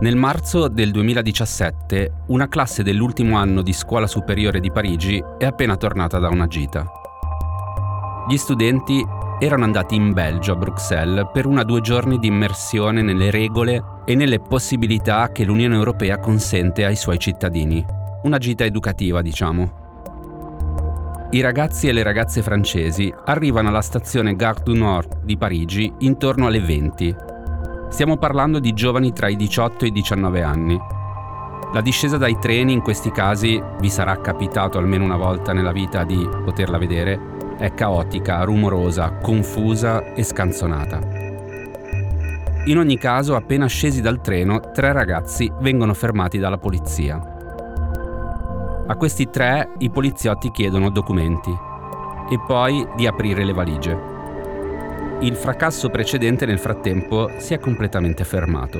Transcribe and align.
Nel 0.00 0.16
marzo 0.16 0.68
del 0.68 0.92
2017 0.92 2.22
una 2.28 2.48
classe 2.48 2.82
dell'ultimo 2.82 3.36
anno 3.36 3.60
di 3.60 3.74
scuola 3.74 4.06
superiore 4.06 4.58
di 4.58 4.72
Parigi 4.72 5.22
è 5.36 5.44
appena 5.44 5.76
tornata 5.76 6.18
da 6.18 6.30
una 6.30 6.46
gita. 6.46 6.90
Gli 8.26 8.38
studenti 8.38 9.04
erano 9.38 9.64
andati 9.64 9.96
in 9.96 10.14
Belgio, 10.14 10.52
a 10.52 10.56
Bruxelles, 10.56 11.28
per 11.30 11.44
una 11.44 11.64
due 11.64 11.82
giorni 11.82 12.18
di 12.18 12.28
immersione 12.28 13.02
nelle 13.02 13.30
regole 13.30 13.82
e 14.06 14.14
nelle 14.14 14.40
possibilità 14.40 15.32
che 15.32 15.44
l'Unione 15.44 15.74
Europea 15.74 16.18
consente 16.18 16.86
ai 16.86 16.96
suoi 16.96 17.18
cittadini. 17.18 17.84
Una 18.22 18.38
gita 18.38 18.64
educativa, 18.64 19.20
diciamo. 19.20 21.28
I 21.32 21.42
ragazzi 21.42 21.88
e 21.88 21.92
le 21.92 22.02
ragazze 22.02 22.40
francesi 22.40 23.12
arrivano 23.26 23.68
alla 23.68 23.82
stazione 23.82 24.34
Gare 24.34 24.62
du 24.62 24.74
Nord 24.74 25.24
di 25.24 25.36
Parigi 25.36 25.92
intorno 25.98 26.46
alle 26.46 26.60
20. 26.60 27.16
Stiamo 27.90 28.16
parlando 28.16 28.60
di 28.60 28.72
giovani 28.72 29.12
tra 29.12 29.28
i 29.28 29.34
18 29.34 29.84
e 29.84 29.88
i 29.88 29.92
19 29.92 30.42
anni. 30.42 30.80
La 31.72 31.80
discesa 31.80 32.16
dai 32.16 32.38
treni 32.38 32.72
in 32.72 32.82
questi 32.82 33.10
casi, 33.10 33.60
vi 33.80 33.90
sarà 33.90 34.20
capitato 34.20 34.78
almeno 34.78 35.04
una 35.04 35.16
volta 35.16 35.52
nella 35.52 35.72
vita 35.72 36.04
di 36.04 36.26
poterla 36.44 36.78
vedere, 36.78 37.20
è 37.58 37.74
caotica, 37.74 38.42
rumorosa, 38.44 39.18
confusa 39.20 40.14
e 40.14 40.22
scanzonata. 40.22 41.00
In 42.66 42.78
ogni 42.78 42.96
caso, 42.96 43.34
appena 43.34 43.66
scesi 43.66 44.00
dal 44.00 44.20
treno, 44.20 44.70
tre 44.72 44.92
ragazzi 44.92 45.50
vengono 45.58 45.92
fermati 45.92 46.38
dalla 46.38 46.58
polizia. 46.58 47.20
A 48.86 48.94
questi 48.94 49.28
tre 49.30 49.72
i 49.78 49.90
poliziotti 49.90 50.52
chiedono 50.52 50.90
documenti 50.90 51.50
e 52.30 52.38
poi 52.46 52.86
di 52.96 53.08
aprire 53.08 53.44
le 53.44 53.52
valigie. 53.52 54.09
Il 55.20 55.34
fracasso 55.34 55.90
precedente 55.90 56.46
nel 56.46 56.58
frattempo 56.58 57.30
si 57.38 57.52
è 57.52 57.58
completamente 57.58 58.24
fermato. 58.24 58.78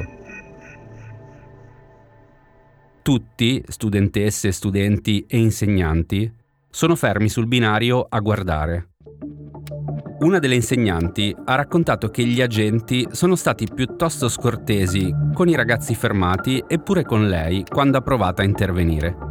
Tutti, 3.03 3.63
studentesse, 3.67 4.53
studenti 4.53 5.27
e 5.29 5.39
insegnanti, 5.39 6.33
sono 6.71 6.97
fermi 6.97 7.29
sul 7.29 7.47
binario 7.47 8.07
a 8.09 8.21
guardare. 8.21 8.89
Una 10.21 10.39
delle 10.39 10.55
insegnanti 10.55 11.35
ha 11.45 11.55
raccontato 11.55 12.09
che 12.09 12.25
gli 12.25 12.41
agenti 12.41 13.07
sono 13.11 13.37
stati 13.37 13.67
piuttosto 13.75 14.29
scortesi 14.29 15.15
con 15.33 15.49
i 15.49 15.57
ragazzi 15.57 15.95
fermati 15.95 16.63
e 16.67 16.79
pure 16.79 17.05
con 17.05 17.29
lei 17.29 17.65
quando 17.69 17.99
ha 17.99 18.03
provato 18.03 18.43
a 18.43 18.45
intervenire 18.45 19.30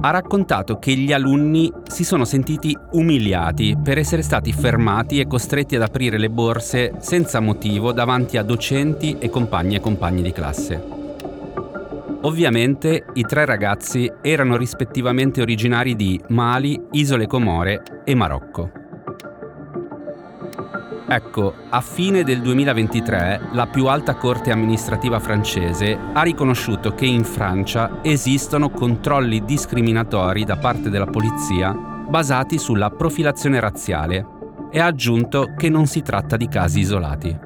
ha 0.00 0.10
raccontato 0.10 0.78
che 0.78 0.94
gli 0.94 1.12
alunni 1.12 1.72
si 1.86 2.04
sono 2.04 2.24
sentiti 2.24 2.76
umiliati 2.92 3.76
per 3.82 3.98
essere 3.98 4.22
stati 4.22 4.52
fermati 4.52 5.20
e 5.20 5.26
costretti 5.26 5.76
ad 5.76 5.82
aprire 5.82 6.18
le 6.18 6.30
borse 6.30 6.94
senza 7.00 7.40
motivo 7.40 7.92
davanti 7.92 8.36
a 8.36 8.42
docenti 8.42 9.16
e 9.18 9.30
compagni 9.30 9.76
e 9.76 9.80
compagni 9.80 10.22
di 10.22 10.32
classe. 10.32 10.94
Ovviamente 12.22 13.04
i 13.14 13.22
tre 13.22 13.44
ragazzi 13.44 14.10
erano 14.20 14.56
rispettivamente 14.56 15.40
originari 15.40 15.94
di 15.94 16.20
Mali, 16.28 16.80
Isole 16.92 17.26
Comore 17.26 18.02
e 18.04 18.14
Marocco. 18.14 18.85
Ecco, 21.08 21.54
a 21.68 21.80
fine 21.80 22.24
del 22.24 22.40
2023 22.42 23.50
la 23.52 23.68
più 23.68 23.86
alta 23.86 24.16
corte 24.16 24.50
amministrativa 24.50 25.20
francese 25.20 25.96
ha 26.12 26.22
riconosciuto 26.22 26.94
che 26.94 27.06
in 27.06 27.22
Francia 27.22 28.00
esistono 28.02 28.70
controlli 28.70 29.44
discriminatori 29.44 30.44
da 30.44 30.56
parte 30.56 30.90
della 30.90 31.06
polizia 31.06 31.72
basati 31.72 32.58
sulla 32.58 32.90
profilazione 32.90 33.60
razziale 33.60 34.26
e 34.68 34.80
ha 34.80 34.86
aggiunto 34.86 35.52
che 35.56 35.68
non 35.68 35.86
si 35.86 36.02
tratta 36.02 36.36
di 36.36 36.48
casi 36.48 36.80
isolati. 36.80 37.38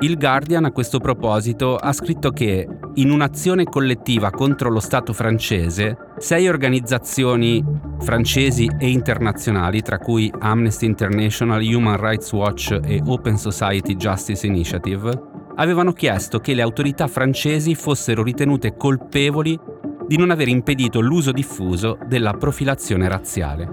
Il 0.00 0.16
Guardian 0.16 0.64
a 0.64 0.72
questo 0.72 1.00
proposito 1.00 1.76
ha 1.76 1.92
scritto 1.92 2.30
che 2.30 2.66
in 2.94 3.10
un'azione 3.10 3.64
collettiva 3.64 4.30
contro 4.30 4.70
lo 4.70 4.80
Stato 4.80 5.12
francese, 5.12 5.96
sei 6.22 6.46
organizzazioni 6.46 7.64
francesi 7.98 8.70
e 8.78 8.88
internazionali, 8.88 9.82
tra 9.82 9.98
cui 9.98 10.32
Amnesty 10.38 10.86
International, 10.86 11.60
Human 11.60 12.00
Rights 12.00 12.30
Watch 12.30 12.78
e 12.80 13.02
Open 13.04 13.36
Society 13.36 13.96
Justice 13.96 14.46
Initiative, 14.46 15.10
avevano 15.56 15.92
chiesto 15.92 16.38
che 16.38 16.54
le 16.54 16.62
autorità 16.62 17.08
francesi 17.08 17.74
fossero 17.74 18.22
ritenute 18.22 18.76
colpevoli 18.76 19.58
di 20.06 20.16
non 20.16 20.30
aver 20.30 20.46
impedito 20.46 21.00
l'uso 21.00 21.32
diffuso 21.32 21.98
della 22.06 22.34
profilazione 22.34 23.08
razziale. 23.08 23.70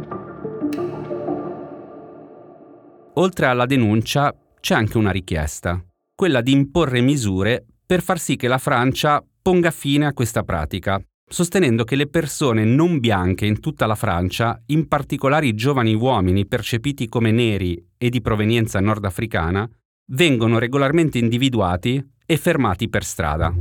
Oltre 3.14 3.46
alla 3.46 3.68
denuncia 3.68 4.36
c'è 4.60 4.74
anche 4.74 4.98
una 4.98 5.12
richiesta 5.12 5.80
quella 6.16 6.42
di 6.42 6.52
imporre 6.52 7.00
misure 7.00 7.64
per 7.86 8.02
far 8.02 8.20
sì 8.20 8.36
che 8.36 8.48
la 8.48 8.58
Francia 8.58 9.24
ponga 9.42 9.72
fine 9.72 10.06
a 10.06 10.14
questa 10.14 10.44
pratica, 10.44 11.00
sostenendo 11.30 11.84
che 11.84 11.96
le 11.96 12.08
persone 12.08 12.66
non 12.66 13.00
bianche 13.00 13.46
in 13.46 13.60
tutta 13.60 13.86
la 13.86 13.96
Francia, 13.96 14.60
in 14.68 14.88
particolare 14.88 15.46
i 15.46 15.54
giovani 15.54 15.94
uomini 15.94 16.48
percepiti 16.48 17.08
come 17.08 17.32
neri 17.32 17.82
e 17.98 18.10
di 18.10 18.20
provenienza 18.20 18.80
nordafricana, 18.80 19.70
vengono 20.12 20.58
regolarmente 20.58 21.20
individuati 21.20 22.04
e 22.26 22.38
fermati 22.38 22.90
per 22.90 23.04
strada. 23.04 23.54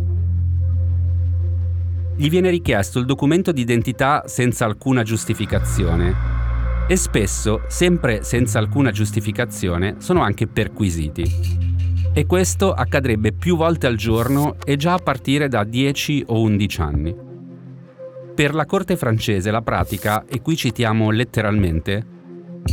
Gli 2.17 2.28
viene 2.31 2.51
richiesto 2.51 2.99
il 2.99 3.05
documento 3.05 3.53
d'identità 3.53 4.25
senza 4.27 4.65
alcuna 4.65 5.03
giustificazione 5.03 6.37
e 6.89 6.97
spesso, 6.97 7.62
sempre 7.69 8.25
senza 8.25 8.59
alcuna 8.59 8.91
giustificazione, 8.91 9.97
sono 9.99 10.23
anche 10.23 10.47
perquisiti 10.47 11.69
e 12.15 12.27
questo 12.27 12.73
accadrebbe 12.73 13.33
più 13.33 13.57
volte 13.57 13.87
al 13.87 13.97
giorno 13.97 14.57
e 14.65 14.77
già 14.77 14.95
a 14.95 14.99
partire 14.99 15.49
da 15.49 15.62
10 15.62 16.25
o 16.28 16.41
11 16.41 16.81
anni. 16.81 17.28
Per 18.38 18.54
la 18.54 18.66
Corte 18.66 18.97
francese 18.97 19.50
la 19.50 19.62
pratica, 19.62 20.25
e 20.25 20.41
qui 20.41 20.54
citiamo 20.54 21.10
letteralmente, 21.10 22.06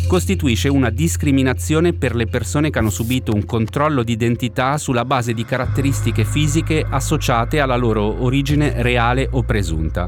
costituisce 0.07 0.69
una 0.69 0.91
discriminazione 0.91 1.93
per 1.93 2.13
le 2.13 2.27
persone 2.27 2.69
che 2.69 2.77
hanno 2.77 2.91
subito 2.91 3.33
un 3.33 3.45
controllo 3.45 4.03
di 4.03 4.11
identità 4.11 4.77
sulla 4.77 5.05
base 5.05 5.33
di 5.33 5.43
caratteristiche 5.43 6.23
fisiche 6.23 6.85
associate 6.87 7.59
alla 7.59 7.77
loro 7.77 8.21
origine 8.21 8.79
reale 8.83 9.27
o 9.31 9.41
presunta. 9.41 10.07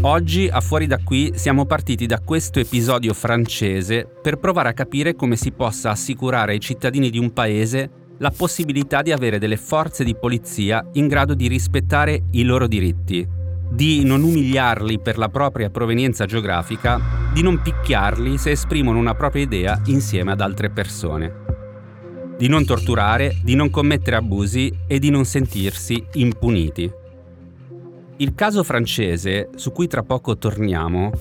Oggi, 0.00 0.48
a 0.50 0.62
fuori 0.62 0.86
da 0.86 0.98
qui, 1.04 1.32
siamo 1.34 1.66
partiti 1.66 2.06
da 2.06 2.20
questo 2.20 2.58
episodio 2.58 3.12
francese 3.12 4.08
per 4.22 4.38
provare 4.38 4.70
a 4.70 4.72
capire 4.72 5.14
come 5.14 5.36
si 5.36 5.52
possa 5.52 5.90
assicurare 5.90 6.52
ai 6.52 6.60
cittadini 6.60 7.10
di 7.10 7.18
un 7.18 7.34
paese 7.34 7.90
la 8.16 8.30
possibilità 8.30 9.02
di 9.02 9.12
avere 9.12 9.38
delle 9.38 9.58
forze 9.58 10.04
di 10.04 10.16
polizia 10.16 10.88
in 10.94 11.06
grado 11.06 11.34
di 11.34 11.48
rispettare 11.48 12.22
i 12.30 12.44
loro 12.44 12.66
diritti, 12.66 13.38
di 13.70 14.04
non 14.04 14.22
umiliarli 14.22 14.98
per 14.98 15.16
la 15.16 15.28
propria 15.28 15.70
provenienza 15.70 16.26
geografica, 16.26 17.00
di 17.32 17.42
non 17.42 17.62
picchiarli 17.62 18.36
se 18.36 18.50
esprimono 18.50 18.98
una 18.98 19.14
propria 19.14 19.42
idea 19.42 19.80
insieme 19.86 20.32
ad 20.32 20.40
altre 20.40 20.70
persone, 20.70 21.32
di 22.36 22.48
non 22.48 22.64
torturare, 22.64 23.36
di 23.42 23.54
non 23.54 23.70
commettere 23.70 24.16
abusi 24.16 24.72
e 24.86 24.98
di 24.98 25.10
non 25.10 25.24
sentirsi 25.24 26.04
impuniti. 26.14 26.90
Il 28.16 28.34
caso 28.34 28.62
francese, 28.64 29.48
su 29.54 29.72
cui 29.72 29.86
tra 29.86 30.02
poco 30.02 30.36
torniamo, 30.36 31.12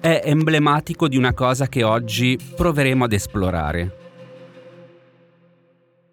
è 0.00 0.22
emblematico 0.24 1.06
di 1.06 1.16
una 1.16 1.32
cosa 1.32 1.68
che 1.68 1.84
oggi 1.84 2.36
proveremo 2.56 3.04
ad 3.04 3.12
esplorare. 3.12 3.96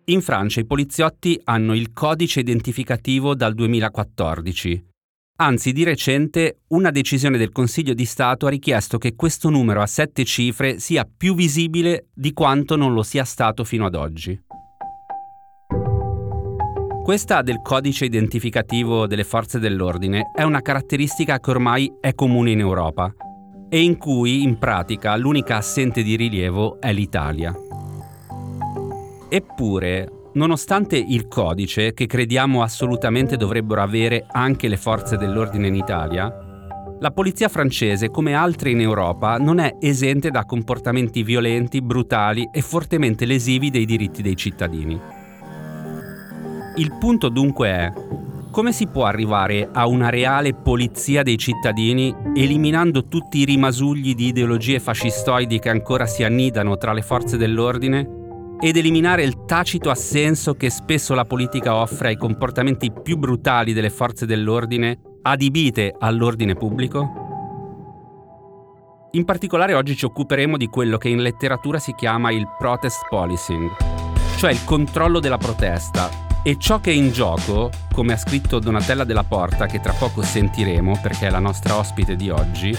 In 0.06 0.22
Francia 0.22 0.60
i 0.60 0.66
poliziotti 0.66 1.42
hanno 1.46 1.74
il 1.74 1.92
codice 1.92 2.42
identificativo 2.42 3.34
dal 3.34 3.56
2014. 3.56 4.94
Anzi, 5.38 5.74
di 5.74 5.84
recente 5.84 6.60
una 6.70 6.92
decisione 6.92 7.38
del 7.38 7.52
Consiglio 7.52 7.94
di 7.94 8.06
Stato 8.06 8.46
ha 8.46 8.50
richiesto 8.50 8.98
che 8.98 9.16
questo 9.16 9.50
numero 9.50 9.82
a 9.82 9.86
sette 9.86 10.24
cifre 10.24 10.80
sia 10.80 11.06
più 11.06 11.36
visibile 11.36 12.08
di 12.14 12.32
quanto 12.32 12.78
non 12.78 12.94
lo 12.94 13.04
sia 13.04 13.26
stato 13.26 13.66
fino 13.66 13.86
ad 13.86 13.96
oggi. 13.96 14.42
Questa 17.04 17.42
del 17.42 17.60
codice 17.62 18.06
identificativo 18.06 19.08
delle 19.08 19.26
forze 19.26 19.60
dell'ordine 19.60 20.32
è 20.34 20.44
una 20.44 20.62
caratteristica 20.62 21.42
che 21.42 21.50
ormai 21.50 21.92
è 22.00 22.14
comune 22.14 22.52
in 22.52 22.60
Europa 22.60 23.14
e 23.68 23.82
in 23.82 23.98
cui 23.98 24.42
in 24.42 24.58
pratica 24.58 25.18
l'unica 25.18 25.58
assente 25.58 26.02
di 26.02 26.16
rilievo 26.16 26.80
è 26.80 26.94
l'Italia. 26.94 27.54
Eppure, 29.28 30.10
nonostante 30.36 30.98
il 30.98 31.28
codice, 31.28 31.94
che 31.94 32.06
crediamo 32.06 32.62
assolutamente 32.62 33.36
dovrebbero 33.38 33.82
avere 33.82 34.26
anche 34.32 34.68
le 34.68 34.78
forze 34.78 35.18
dell'ordine 35.18 35.68
in 35.68 35.76
Italia, 35.76 36.34
la 37.00 37.12
polizia 37.12 37.50
francese, 37.50 38.10
come 38.10 38.34
altre 38.34 38.72
in 38.72 38.80
Europa, 38.80 39.38
non 39.38 39.60
è 39.60 39.76
esente 39.82 40.32
da 40.32 40.46
comportamenti 40.46 41.24
violenti, 41.24 41.82
brutali 41.82 42.48
e 42.54 42.62
fortemente 42.62 43.26
lesivi 43.26 43.70
dei 43.70 43.86
diritti 43.86 44.22
dei 44.22 44.38
cittadini. 44.38 45.00
Il 46.78 46.98
punto 46.98 47.28
dunque 47.28 47.68
è 47.68 47.94
come 48.50 48.72
si 48.72 48.88
può 48.88 49.04
arrivare 49.04 49.68
a 49.72 49.86
una 49.86 50.10
reale 50.10 50.54
polizia 50.54 51.24
dei 51.24 51.38
cittadini 51.38 52.16
eliminando 52.34 53.10
tutti 53.10 53.40
i 53.40 53.46
rimasugli 53.46 54.16
di 54.16 54.28
ideologie 54.28 54.80
fascistoidi 54.80 55.60
che 55.60 55.68
ancora 55.68 56.06
si 56.06 56.24
annidano 56.24 56.78
tra 56.78 56.94
le 56.94 57.02
forze 57.02 57.36
dell'ordine 57.36 58.24
ed 58.60 58.78
eliminare 58.78 59.24
il 59.24 59.46
tacito 59.46 59.90
assenso 59.90 60.54
che 60.54 60.70
spesso 60.70 61.14
la 61.14 61.26
politica 61.26 61.76
offre 61.76 62.10
ai 62.10 62.18
comportamenti 62.18 62.92
più 62.92 63.18
brutali 63.18 63.74
delle 63.74 63.90
forze 63.90 64.26
dell'ordine 64.26 65.00
adibite 65.22 65.96
all'ordine 65.98 66.56
pubblico? 66.56 67.24
In 69.12 69.24
particolare 69.24 69.74
oggi 69.74 69.96
ci 69.96 70.06
occuperemo 70.06 70.58
di 70.58 70.68
quello 70.68 70.98
che 70.98 71.10
in 71.10 71.22
letteratura 71.22 71.80
si 71.80 71.94
chiama 71.96 72.32
il 72.32 72.48
protest 72.58 73.08
policing, 73.10 73.72
cioè 74.38 74.52
il 74.52 74.64
controllo 74.66 75.20
della 75.20 75.38
protesta, 75.38 76.10
e 76.44 76.58
ciò 76.60 76.80
che 76.80 76.92
è 76.92 76.94
in 76.94 77.12
gioco, 77.12 77.70
come 77.94 78.14
ha 78.14 78.18
scritto 78.18 78.60
Donatella 78.60 79.04
della 79.04 79.24
Porta, 79.24 79.66
che 79.68 79.80
tra 79.80 79.94
poco 79.94 80.22
sentiremo 80.22 81.00
perché 81.02 81.28
è 81.28 81.30
la 81.30 81.40
nostra 81.40 81.78
ospite 81.78 82.16
di 82.16 82.30
oggi, 82.30 82.76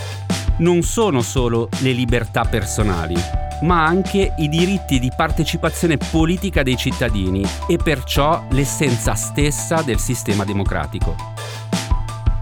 non 0.58 0.82
sono 0.82 1.20
solo 1.22 1.68
le 1.80 1.92
libertà 1.92 2.44
personali, 2.44 3.14
ma 3.62 3.84
anche 3.84 4.34
i 4.38 4.48
diritti 4.48 4.98
di 4.98 5.10
partecipazione 5.14 5.96
politica 5.96 6.62
dei 6.62 6.76
cittadini 6.76 7.44
e 7.68 7.76
perciò 7.76 8.44
l'essenza 8.50 9.14
stessa 9.14 9.82
del 9.82 9.98
sistema 9.98 10.44
democratico. 10.44 11.14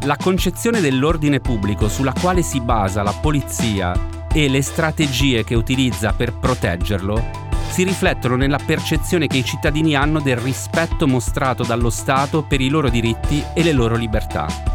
La 0.04 0.16
concezione 0.16 0.80
dell'ordine 0.80 1.40
pubblico 1.40 1.88
sulla 1.88 2.12
quale 2.12 2.42
si 2.42 2.60
basa 2.60 3.02
la 3.02 3.14
polizia 3.14 3.98
e 4.32 4.48
le 4.48 4.62
strategie 4.62 5.44
che 5.44 5.54
utilizza 5.54 6.12
per 6.12 6.34
proteggerlo 6.34 7.42
si 7.70 7.82
riflettono 7.82 8.36
nella 8.36 8.58
percezione 8.64 9.26
che 9.26 9.38
i 9.38 9.44
cittadini 9.44 9.96
hanno 9.96 10.20
del 10.20 10.36
rispetto 10.36 11.08
mostrato 11.08 11.64
dallo 11.64 11.90
Stato 11.90 12.42
per 12.42 12.60
i 12.60 12.68
loro 12.68 12.88
diritti 12.88 13.42
e 13.54 13.62
le 13.64 13.72
loro 13.72 13.96
libertà. 13.96 14.73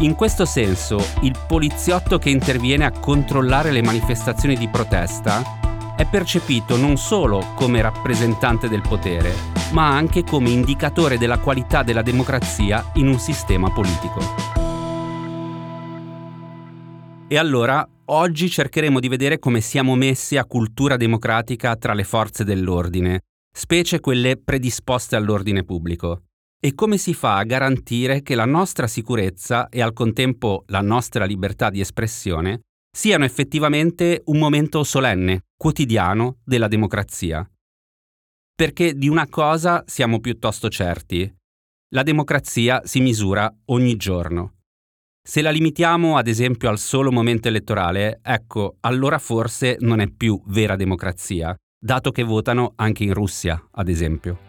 In 0.00 0.14
questo 0.14 0.44
senso, 0.44 1.04
il 1.22 1.36
poliziotto 1.48 2.18
che 2.18 2.30
interviene 2.30 2.84
a 2.84 2.92
controllare 2.92 3.72
le 3.72 3.82
manifestazioni 3.82 4.54
di 4.56 4.68
protesta 4.68 5.42
è 5.96 6.06
percepito 6.06 6.76
non 6.76 6.96
solo 6.96 7.52
come 7.56 7.82
rappresentante 7.82 8.68
del 8.68 8.80
potere, 8.80 9.34
ma 9.72 9.88
anche 9.88 10.22
come 10.22 10.50
indicatore 10.50 11.18
della 11.18 11.38
qualità 11.38 11.82
della 11.82 12.02
democrazia 12.02 12.92
in 12.94 13.08
un 13.08 13.18
sistema 13.18 13.72
politico. 13.72 14.20
E 17.26 17.36
allora 17.36 17.84
oggi 18.04 18.48
cercheremo 18.48 19.00
di 19.00 19.08
vedere 19.08 19.40
come 19.40 19.60
siamo 19.60 19.96
messi 19.96 20.36
a 20.36 20.44
cultura 20.44 20.96
democratica 20.96 21.74
tra 21.74 21.92
le 21.92 22.04
forze 22.04 22.44
dell'ordine, 22.44 23.22
specie 23.52 23.98
quelle 23.98 24.36
predisposte 24.36 25.16
all'ordine 25.16 25.64
pubblico, 25.64 26.22
e 26.60 26.74
come 26.74 26.98
si 26.98 27.14
fa 27.14 27.36
a 27.36 27.44
garantire 27.44 28.22
che 28.22 28.34
la 28.34 28.44
nostra 28.44 28.86
sicurezza 28.86 29.68
e 29.68 29.80
al 29.80 29.92
contempo 29.92 30.64
la 30.68 30.80
nostra 30.80 31.24
libertà 31.24 31.70
di 31.70 31.80
espressione 31.80 32.60
siano 32.90 33.24
effettivamente 33.24 34.22
un 34.26 34.38
momento 34.38 34.82
solenne, 34.82 35.44
quotidiano 35.56 36.38
della 36.44 36.66
democrazia. 36.66 37.48
Perché 38.54 38.94
di 38.94 39.08
una 39.08 39.28
cosa 39.28 39.84
siamo 39.86 40.18
piuttosto 40.18 40.68
certi. 40.68 41.32
La 41.94 42.02
democrazia 42.02 42.82
si 42.84 43.00
misura 43.00 43.52
ogni 43.66 43.96
giorno. 43.96 44.54
Se 45.22 45.42
la 45.42 45.50
limitiamo 45.50 46.16
ad 46.16 46.26
esempio 46.26 46.68
al 46.70 46.78
solo 46.78 47.12
momento 47.12 47.46
elettorale, 47.48 48.18
ecco, 48.22 48.78
allora 48.80 49.18
forse 49.18 49.76
non 49.80 50.00
è 50.00 50.08
più 50.08 50.40
vera 50.46 50.74
democrazia, 50.74 51.54
dato 51.78 52.10
che 52.10 52.24
votano 52.24 52.72
anche 52.76 53.04
in 53.04 53.14
Russia, 53.14 53.68
ad 53.72 53.88
esempio. 53.88 54.47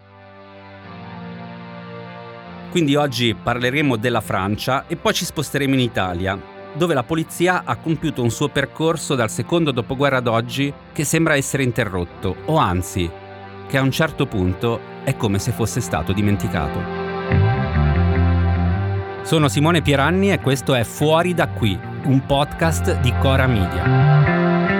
Quindi 2.70 2.94
oggi 2.94 3.34
parleremo 3.34 3.96
della 3.96 4.20
Francia 4.20 4.86
e 4.86 4.96
poi 4.96 5.12
ci 5.12 5.24
sposteremo 5.24 5.74
in 5.74 5.80
Italia, 5.80 6.40
dove 6.72 6.94
la 6.94 7.02
polizia 7.02 7.62
ha 7.64 7.76
compiuto 7.76 8.22
un 8.22 8.30
suo 8.30 8.48
percorso 8.48 9.16
dal 9.16 9.28
secondo 9.30 9.72
dopoguerra 9.72 10.18
ad 10.18 10.28
oggi 10.28 10.72
che 10.92 11.02
sembra 11.04 11.34
essere 11.34 11.64
interrotto, 11.64 12.36
o 12.46 12.56
anzi, 12.56 13.10
che 13.66 13.76
a 13.76 13.82
un 13.82 13.90
certo 13.90 14.26
punto 14.26 14.80
è 15.02 15.16
come 15.16 15.40
se 15.40 15.50
fosse 15.50 15.80
stato 15.80 16.12
dimenticato. 16.12 17.08
Sono 19.22 19.48
Simone 19.48 19.82
Pieranni 19.82 20.32
e 20.32 20.40
questo 20.40 20.74
è 20.74 20.84
Fuori 20.84 21.34
da 21.34 21.48
qui, 21.48 21.78
un 22.04 22.24
podcast 22.24 23.00
di 23.00 23.12
Cora 23.20 23.46
Media. 23.46 24.79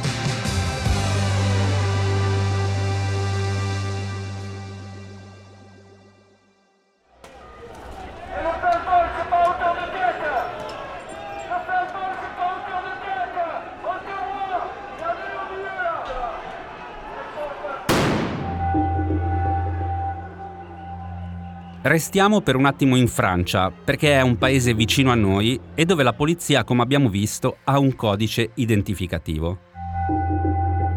Restiamo 21.91 22.39
per 22.39 22.55
un 22.55 22.67
attimo 22.67 22.95
in 22.95 23.09
Francia, 23.09 23.69
perché 23.69 24.13
è 24.13 24.21
un 24.21 24.37
paese 24.37 24.73
vicino 24.73 25.11
a 25.11 25.15
noi 25.15 25.59
e 25.75 25.83
dove 25.83 26.03
la 26.03 26.13
polizia, 26.13 26.63
come 26.63 26.83
abbiamo 26.83 27.09
visto, 27.09 27.57
ha 27.65 27.79
un 27.79 27.97
codice 27.97 28.51
identificativo. 28.53 29.59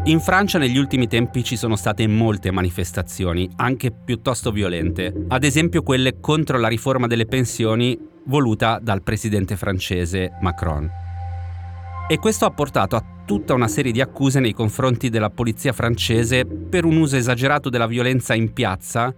In 0.05 0.21
Francia 0.21 0.57
negli 0.57 0.77
ultimi 0.77 1.09
tempi 1.09 1.43
ci 1.43 1.57
sono 1.57 1.75
state 1.75 2.07
molte 2.07 2.49
manifestazioni, 2.49 3.49
anche 3.57 3.91
piuttosto 3.91 4.51
violente, 4.51 5.13
ad 5.27 5.43
esempio 5.43 5.83
quelle 5.83 6.21
contro 6.21 6.57
la 6.57 6.69
riforma 6.69 7.07
delle 7.07 7.25
pensioni 7.25 7.99
voluta 8.27 8.79
dal 8.81 9.03
presidente 9.03 9.57
francese 9.57 10.31
Macron. 10.39 10.89
E 12.07 12.17
questo 12.19 12.45
ha 12.45 12.51
portato 12.51 12.95
a 12.95 13.03
tutta 13.25 13.53
una 13.53 13.67
serie 13.67 13.91
di 13.91 13.99
accuse 13.99 14.39
nei 14.39 14.53
confronti 14.53 15.09
della 15.09 15.29
polizia 15.29 15.73
francese 15.73 16.45
per 16.45 16.85
un 16.85 16.95
uso 16.95 17.17
esagerato 17.17 17.67
della 17.69 17.85
violenza 17.85 18.33
in 18.33 18.53
piazza 18.53 19.13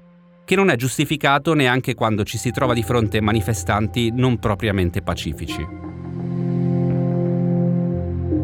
che 0.47 0.55
non 0.55 0.69
è 0.69 0.77
giustificato 0.77 1.53
neanche 1.53 1.93
quando 1.93 2.23
ci 2.23 2.37
si 2.37 2.51
trova 2.51 2.73
di 2.73 2.81
fronte 2.81 3.17
a 3.17 3.21
manifestanti 3.21 4.11
non 4.13 4.39
propriamente 4.39 5.01
pacifici. 5.01 5.67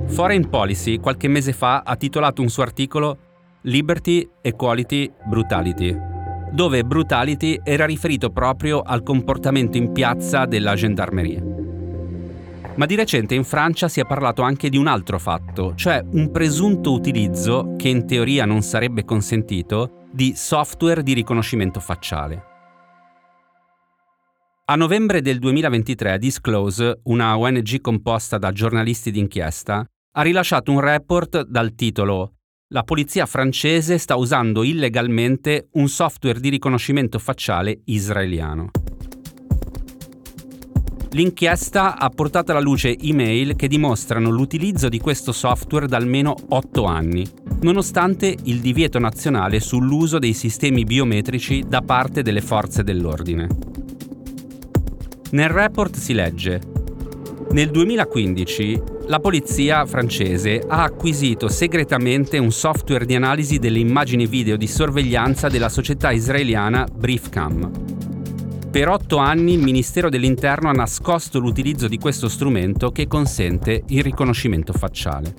Foreign 0.07 0.49
Policy 0.49 0.97
qualche 0.97 1.29
mese 1.29 1.53
fa 1.53 1.83
ha 1.85 1.95
titolato 1.95 2.41
un 2.41 2.49
suo 2.49 2.61
articolo 2.61 3.17
Liberty, 3.61 4.29
Equality, 4.41 5.09
Brutality, 5.29 5.97
dove 6.51 6.83
brutality 6.83 7.61
era 7.63 7.85
riferito 7.85 8.31
proprio 8.31 8.81
al 8.81 9.01
comportamento 9.01 9.77
in 9.77 9.93
piazza 9.93 10.43
della 10.43 10.75
gendarmeria. 10.75 11.41
Ma 12.75 12.85
di 12.85 12.95
recente 12.95 13.33
in 13.33 13.45
Francia 13.45 13.87
si 13.87 14.01
è 14.01 14.05
parlato 14.05 14.41
anche 14.41 14.67
di 14.67 14.75
un 14.75 14.87
altro 14.87 15.19
fatto, 15.19 15.73
cioè 15.75 16.03
un 16.11 16.31
presunto 16.31 16.91
utilizzo, 16.91 17.75
che 17.77 17.87
in 17.87 18.05
teoria 18.05 18.43
non 18.43 18.61
sarebbe 18.61 19.05
consentito, 19.05 20.02
di 20.13 20.33
software 20.35 21.01
di 21.01 21.13
riconoscimento 21.13 21.79
facciale. 21.79 22.51
A 24.65 24.75
novembre 24.75 25.21
del 25.21 25.39
2023 25.39 26.19
Disclose, 26.19 26.99
una 27.05 27.35
ONG 27.37 27.81
composta 27.81 28.37
da 28.37 28.51
giornalisti 28.51 29.09
d'inchiesta, 29.09 29.83
ha 30.15 30.21
rilasciato 30.21 30.71
un 30.71 30.79
report 30.79 31.45
dal 31.45 31.73
titolo 31.73 32.35
La 32.67 32.83
polizia 32.83 33.25
francese 33.25 33.97
sta 33.97 34.15
usando 34.15 34.61
illegalmente 34.61 35.69
un 35.73 35.87
software 35.87 36.39
di 36.39 36.49
riconoscimento 36.49 37.17
facciale 37.17 37.81
israeliano. 37.85 38.82
L'inchiesta 41.13 41.99
ha 41.99 42.09
portato 42.09 42.51
alla 42.51 42.59
luce 42.59 42.97
email 42.97 43.55
che 43.55 43.67
dimostrano 43.67 44.31
l'utilizzo 44.31 44.89
di 44.89 44.99
questo 44.99 45.31
software 45.31 45.85
da 45.85 45.97
almeno 45.97 46.35
8 46.49 46.85
anni, 46.85 47.23
nonostante 47.61 48.35
il 48.45 48.59
divieto 48.59 48.97
nazionale 48.97 49.59
sull'uso 49.59 50.17
dei 50.17 50.33
sistemi 50.33 50.83
biometrici 50.85 51.65
da 51.67 51.81
parte 51.81 52.23
delle 52.23 52.41
forze 52.41 52.81
dell'ordine. 52.81 53.47
Nel 55.31 55.49
report 55.49 55.97
si 55.97 56.13
legge 56.13 56.61
nel 57.51 57.69
2015 57.69 58.81
la 59.05 59.19
polizia 59.19 59.85
francese 59.85 60.63
ha 60.67 60.81
acquisito 60.81 61.47
segretamente 61.47 62.39
un 62.39 62.51
software 62.51 63.05
di 63.05 63.13
analisi 63.13 63.59
delle 63.59 63.77
immagini 63.77 64.25
video 64.25 64.57
di 64.57 64.65
sorveglianza 64.65 65.47
della 65.47 65.69
società 65.69 66.09
israeliana 66.11 66.87
Briefcam. 66.91 68.02
Per 68.73 68.89
otto 68.89 69.17
anni 69.17 69.53
il 69.53 69.61
Ministero 69.61 70.09
dell'Interno 70.09 70.67
ha 70.67 70.71
nascosto 70.71 71.37
l'utilizzo 71.37 71.87
di 71.87 71.99
questo 71.99 72.27
strumento 72.27 72.89
che 72.89 73.05
consente 73.05 73.83
il 73.89 74.01
riconoscimento 74.01 74.73
facciale. 74.73 75.35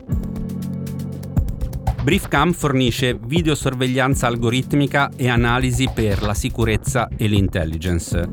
Briefcam 2.00 2.52
fornisce 2.52 3.18
videosorveglianza 3.20 4.28
algoritmica 4.28 5.10
e 5.16 5.28
analisi 5.28 5.90
per 5.92 6.22
la 6.22 6.32
sicurezza 6.32 7.08
e 7.16 7.26
l'intelligence. 7.26 8.30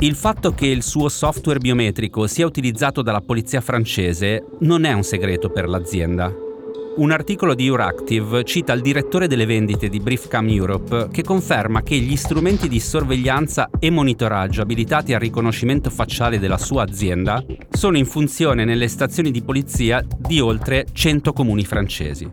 Il 0.00 0.16
fatto 0.16 0.52
che 0.52 0.66
il 0.66 0.82
suo 0.82 1.08
software 1.08 1.58
biometrico 1.58 2.26
sia 2.26 2.44
utilizzato 2.44 3.00
dalla 3.00 3.22
polizia 3.22 3.62
francese 3.62 4.44
non 4.58 4.84
è 4.84 4.92
un 4.92 5.02
segreto 5.02 5.48
per 5.48 5.66
l'azienda. 5.66 6.30
Un 6.94 7.10
articolo 7.10 7.54
di 7.54 7.64
Euractiv 7.64 8.42
cita 8.42 8.74
il 8.74 8.82
direttore 8.82 9.26
delle 9.26 9.46
vendite 9.46 9.88
di 9.88 9.98
Briefcam 9.98 10.46
Europe 10.48 11.08
che 11.10 11.22
conferma 11.22 11.82
che 11.82 11.96
gli 11.96 12.16
strumenti 12.16 12.68
di 12.68 12.80
sorveglianza 12.80 13.70
e 13.78 13.88
monitoraggio 13.88 14.60
abilitati 14.60 15.14
al 15.14 15.20
riconoscimento 15.20 15.88
facciale 15.88 16.38
della 16.38 16.58
sua 16.58 16.82
azienda 16.82 17.42
sono 17.70 17.96
in 17.96 18.04
funzione 18.04 18.66
nelle 18.66 18.88
stazioni 18.88 19.30
di 19.30 19.42
polizia 19.42 20.04
di 20.06 20.38
oltre 20.38 20.84
100 20.92 21.32
comuni 21.32 21.64
francesi. 21.64 22.30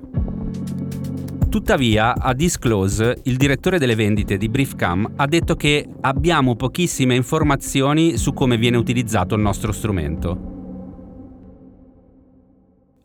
Tuttavia, 1.49 2.15
a 2.15 2.33
Disclose, 2.33 3.21
il 3.23 3.37
direttore 3.37 3.79
delle 3.79 3.95
vendite 3.95 4.35
di 4.35 4.49
Briefcam 4.49 5.13
ha 5.15 5.25
detto 5.25 5.55
che 5.55 5.87
abbiamo 6.01 6.57
pochissime 6.57 7.15
informazioni 7.15 8.17
su 8.17 8.33
come 8.33 8.57
viene 8.57 8.75
utilizzato 8.75 9.35
il 9.35 9.41
nostro 9.41 9.71
strumento. 9.71 10.58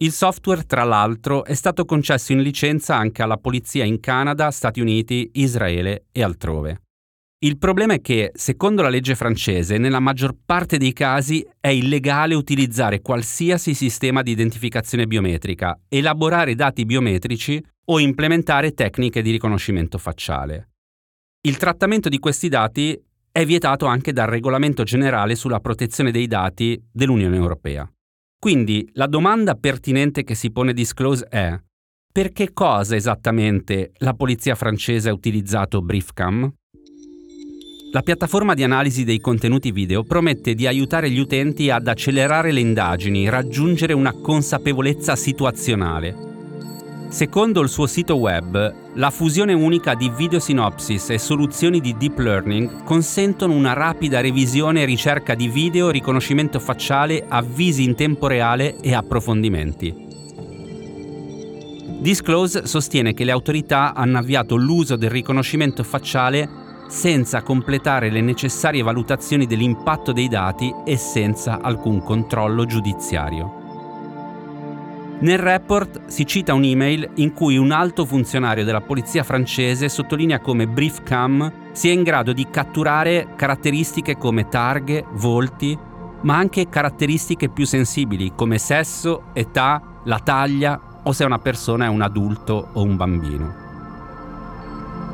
Il 0.04 0.12
software, 0.12 0.64
tra 0.64 0.84
l'altro, 0.84 1.46
è 1.46 1.54
stato 1.54 1.86
concesso 1.86 2.32
in 2.32 2.42
licenza 2.42 2.94
anche 2.94 3.22
alla 3.22 3.38
polizia 3.38 3.84
in 3.84 4.00
Canada, 4.00 4.50
Stati 4.50 4.78
Uniti, 4.78 5.30
Israele 5.32 6.08
e 6.12 6.22
altrove. 6.22 6.82
Il 7.38 7.56
problema 7.56 7.94
è 7.94 8.02
che, 8.02 8.30
secondo 8.34 8.82
la 8.82 8.90
legge 8.90 9.14
francese, 9.14 9.78
nella 9.78 10.00
maggior 10.00 10.36
parte 10.44 10.76
dei 10.76 10.92
casi 10.92 11.42
è 11.58 11.68
illegale 11.68 12.34
utilizzare 12.34 13.00
qualsiasi 13.00 13.72
sistema 13.72 14.20
di 14.20 14.32
identificazione 14.32 15.06
biometrica, 15.06 15.80
elaborare 15.88 16.54
dati 16.54 16.84
biometrici 16.84 17.64
o 17.86 17.98
implementare 17.98 18.74
tecniche 18.74 19.22
di 19.22 19.30
riconoscimento 19.30 19.96
facciale. 19.96 20.72
Il 21.46 21.56
trattamento 21.56 22.10
di 22.10 22.18
questi 22.18 22.50
dati 22.50 23.02
è 23.32 23.46
vietato 23.46 23.86
anche 23.86 24.12
dal 24.12 24.28
Regolamento 24.28 24.82
generale 24.82 25.34
sulla 25.34 25.60
protezione 25.60 26.10
dei 26.10 26.26
dati 26.26 26.78
dell'Unione 26.92 27.36
Europea. 27.36 27.90
Quindi 28.44 28.86
la 28.92 29.06
domanda 29.06 29.54
pertinente 29.54 30.22
che 30.22 30.34
si 30.34 30.50
pone 30.50 30.74
Disclose 30.74 31.24
è 31.30 31.58
per 32.12 32.30
che 32.30 32.52
cosa 32.52 32.94
esattamente 32.94 33.92
la 34.00 34.12
polizia 34.12 34.54
francese 34.54 35.08
ha 35.08 35.14
utilizzato 35.14 35.80
Briefcam? 35.80 36.52
La 37.90 38.02
piattaforma 38.02 38.52
di 38.52 38.62
analisi 38.62 39.04
dei 39.04 39.18
contenuti 39.18 39.72
video 39.72 40.02
promette 40.02 40.52
di 40.52 40.66
aiutare 40.66 41.10
gli 41.10 41.20
utenti 41.20 41.70
ad 41.70 41.88
accelerare 41.88 42.52
le 42.52 42.60
indagini, 42.60 43.30
raggiungere 43.30 43.94
una 43.94 44.12
consapevolezza 44.12 45.16
situazionale. 45.16 46.33
Secondo 47.14 47.60
il 47.60 47.68
suo 47.68 47.86
sito 47.86 48.16
web, 48.16 48.74
la 48.94 49.10
fusione 49.10 49.52
unica 49.52 49.94
di 49.94 50.10
videosinopsis 50.10 51.10
e 51.10 51.18
soluzioni 51.18 51.78
di 51.78 51.96
deep 51.96 52.18
learning 52.18 52.82
consentono 52.82 53.52
una 53.52 53.72
rapida 53.72 54.20
revisione 54.20 54.82
e 54.82 54.84
ricerca 54.84 55.36
di 55.36 55.46
video, 55.46 55.90
riconoscimento 55.90 56.58
facciale, 56.58 57.24
avvisi 57.28 57.84
in 57.84 57.94
tempo 57.94 58.26
reale 58.26 58.80
e 58.80 58.94
approfondimenti. 58.94 59.94
Disclose 62.00 62.66
sostiene 62.66 63.14
che 63.14 63.22
le 63.22 63.30
autorità 63.30 63.94
hanno 63.94 64.18
avviato 64.18 64.56
l'uso 64.56 64.96
del 64.96 65.10
riconoscimento 65.10 65.84
facciale 65.84 66.48
senza 66.88 67.42
completare 67.42 68.10
le 68.10 68.22
necessarie 68.22 68.82
valutazioni 68.82 69.46
dell'impatto 69.46 70.10
dei 70.10 70.26
dati 70.26 70.74
e 70.84 70.96
senza 70.96 71.60
alcun 71.60 72.02
controllo 72.02 72.64
giudiziario. 72.64 73.62
Nel 75.24 75.38
report 75.38 76.08
si 76.08 76.26
cita 76.26 76.52
un'email 76.52 77.12
in 77.14 77.32
cui 77.32 77.56
un 77.56 77.70
alto 77.70 78.04
funzionario 78.04 78.62
della 78.62 78.82
polizia 78.82 79.22
francese 79.22 79.88
sottolinea 79.88 80.38
come 80.38 80.68
Briefcam 80.68 81.70
sia 81.72 81.92
in 81.92 82.02
grado 82.02 82.34
di 82.34 82.46
catturare 82.50 83.28
caratteristiche 83.34 84.18
come 84.18 84.48
targhe, 84.48 85.06
volti, 85.12 85.78
ma 86.20 86.36
anche 86.36 86.68
caratteristiche 86.68 87.48
più 87.48 87.64
sensibili 87.64 88.32
come 88.36 88.58
sesso, 88.58 89.30
età, 89.32 90.00
la 90.04 90.18
taglia 90.18 90.78
o 91.02 91.12
se 91.12 91.24
una 91.24 91.38
persona 91.38 91.86
è 91.86 91.88
un 91.88 92.02
adulto 92.02 92.68
o 92.74 92.82
un 92.82 92.94
bambino. 92.94 93.54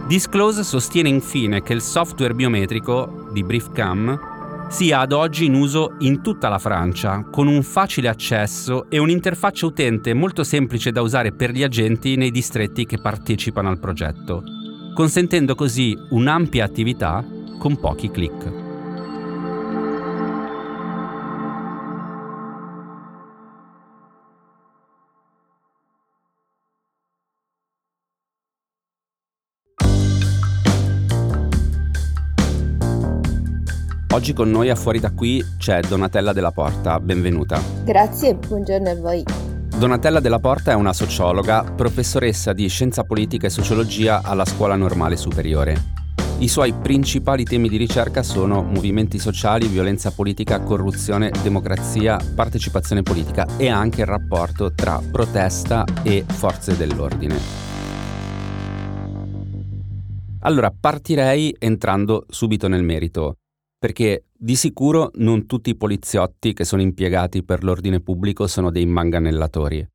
Disclose 0.08 0.64
sostiene 0.64 1.08
infine 1.08 1.62
che 1.62 1.72
il 1.72 1.82
software 1.82 2.34
biometrico 2.34 3.28
di 3.30 3.44
Briefcam 3.44 4.29
sia 4.70 5.00
ad 5.00 5.12
oggi 5.12 5.46
in 5.46 5.54
uso 5.54 5.96
in 5.98 6.22
tutta 6.22 6.48
la 6.48 6.60
Francia, 6.60 7.26
con 7.28 7.48
un 7.48 7.62
facile 7.64 8.08
accesso 8.08 8.88
e 8.88 8.98
un'interfaccia 8.98 9.66
utente 9.66 10.14
molto 10.14 10.44
semplice 10.44 10.92
da 10.92 11.02
usare 11.02 11.32
per 11.32 11.50
gli 11.50 11.64
agenti 11.64 12.14
nei 12.14 12.30
distretti 12.30 12.86
che 12.86 12.98
partecipano 12.98 13.68
al 13.68 13.80
progetto, 13.80 14.44
consentendo 14.94 15.56
così 15.56 15.98
un'ampia 16.10 16.64
attività 16.64 17.24
con 17.58 17.80
pochi 17.80 18.10
clic. 18.12 18.69
Oggi 34.12 34.32
con 34.32 34.50
noi 34.50 34.70
a 34.70 34.74
Fuori 34.74 34.98
da 34.98 35.12
qui 35.12 35.40
c'è 35.56 35.82
Donatella 35.82 36.32
Della 36.32 36.50
Porta, 36.50 36.98
benvenuta. 36.98 37.62
Grazie, 37.84 38.34
buongiorno 38.34 38.90
a 38.90 38.96
voi. 38.96 39.22
Donatella 39.78 40.18
Della 40.18 40.40
Porta 40.40 40.72
è 40.72 40.74
una 40.74 40.92
sociologa, 40.92 41.62
professoressa 41.62 42.52
di 42.52 42.66
scienza 42.66 43.04
politica 43.04 43.46
e 43.46 43.50
sociologia 43.50 44.22
alla 44.24 44.44
Scuola 44.44 44.74
Normale 44.74 45.16
Superiore. 45.16 45.76
I 46.38 46.48
suoi 46.48 46.72
principali 46.72 47.44
temi 47.44 47.68
di 47.68 47.76
ricerca 47.76 48.24
sono 48.24 48.64
movimenti 48.64 49.20
sociali, 49.20 49.68
violenza 49.68 50.10
politica, 50.10 50.58
corruzione, 50.58 51.30
democrazia, 51.44 52.18
partecipazione 52.34 53.02
politica 53.02 53.46
e 53.56 53.68
anche 53.68 54.00
il 54.00 54.08
rapporto 54.08 54.72
tra 54.74 55.00
protesta 55.08 55.84
e 56.02 56.24
forze 56.26 56.76
dell'ordine. 56.76 57.68
Allora, 60.40 60.74
partirei 60.78 61.54
entrando 61.60 62.24
subito 62.28 62.66
nel 62.66 62.82
merito 62.82 63.36
perché 63.80 64.26
di 64.36 64.56
sicuro 64.56 65.10
non 65.14 65.46
tutti 65.46 65.70
i 65.70 65.74
poliziotti 65.74 66.52
che 66.52 66.64
sono 66.64 66.82
impiegati 66.82 67.42
per 67.42 67.64
l'ordine 67.64 68.00
pubblico 68.00 68.46
sono 68.46 68.70
dei 68.70 68.84
manganellatori. 68.84 69.88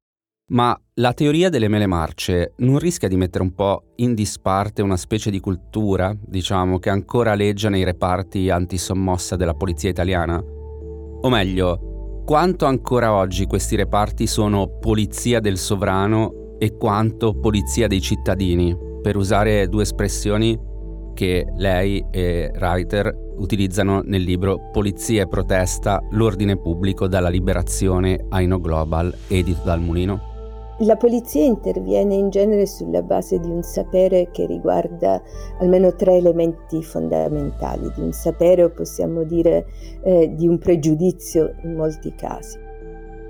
Ma 0.47 0.79
la 0.95 1.13
teoria 1.13 1.49
delle 1.49 1.67
mele 1.67 1.85
marce 1.85 2.53
non 2.57 2.79
rischia 2.79 3.07
di 3.07 3.15
mettere 3.15 3.43
un 3.43 3.53
po' 3.53 3.93
in 3.97 4.15
disparte 4.15 4.81
una 4.81 4.97
specie 4.97 5.29
di 5.29 5.39
cultura, 5.39 6.15
diciamo, 6.19 6.79
che 6.79 6.89
ancora 6.89 7.33
aleggia 7.33 7.69
nei 7.69 7.83
reparti 7.83 8.49
antisommossa 8.49 9.35
della 9.35 9.53
polizia 9.53 9.89
italiana? 9.89 10.37
O 10.37 11.29
meglio, 11.29 12.23
quanto 12.25 12.65
ancora 12.65 13.13
oggi 13.13 13.45
questi 13.45 13.75
reparti 13.75 14.25
sono 14.25 14.79
polizia 14.79 15.39
del 15.39 15.59
sovrano 15.59 16.57
e 16.57 16.75
quanto 16.75 17.39
polizia 17.39 17.87
dei 17.87 18.01
cittadini, 18.01 18.75
per 19.01 19.15
usare 19.15 19.67
due 19.67 19.83
espressioni 19.83 20.73
che 21.15 21.47
lei 21.55 22.05
e 22.11 22.51
Reiter 22.53 23.11
utilizzano 23.37 24.01
nel 24.03 24.21
libro 24.21 24.69
Polizia 24.71 25.23
e 25.23 25.27
protesta, 25.27 25.99
l'ordine 26.11 26.57
pubblico 26.57 27.07
dalla 27.07 27.29
liberazione 27.29 28.25
Aino 28.29 28.59
Global, 28.59 29.11
edito 29.27 29.61
dal 29.63 29.81
Mulino? 29.81 30.33
La 30.79 30.97
polizia 30.97 31.41
interviene 31.41 32.15
in 32.15 32.29
genere 32.29 32.65
sulla 32.65 33.01
base 33.01 33.39
di 33.39 33.49
un 33.49 33.63
sapere 33.63 34.29
che 34.31 34.45
riguarda 34.45 35.21
almeno 35.59 35.95
tre 35.95 36.17
elementi 36.17 36.83
fondamentali, 36.83 37.89
di 37.95 38.01
un 38.01 38.11
sapere 38.11 38.63
o 38.63 38.69
possiamo 38.71 39.23
dire 39.23 39.65
eh, 40.03 40.35
di 40.35 40.45
un 40.45 40.57
pregiudizio 40.57 41.55
in 41.63 41.75
molti 41.75 42.13
casi. 42.13 42.59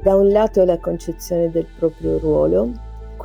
Da 0.02 0.16
un 0.16 0.32
lato 0.32 0.66
la 0.66 0.80
concezione 0.80 1.52
del 1.52 1.68
proprio 1.78 2.18
ruolo, 2.18 2.72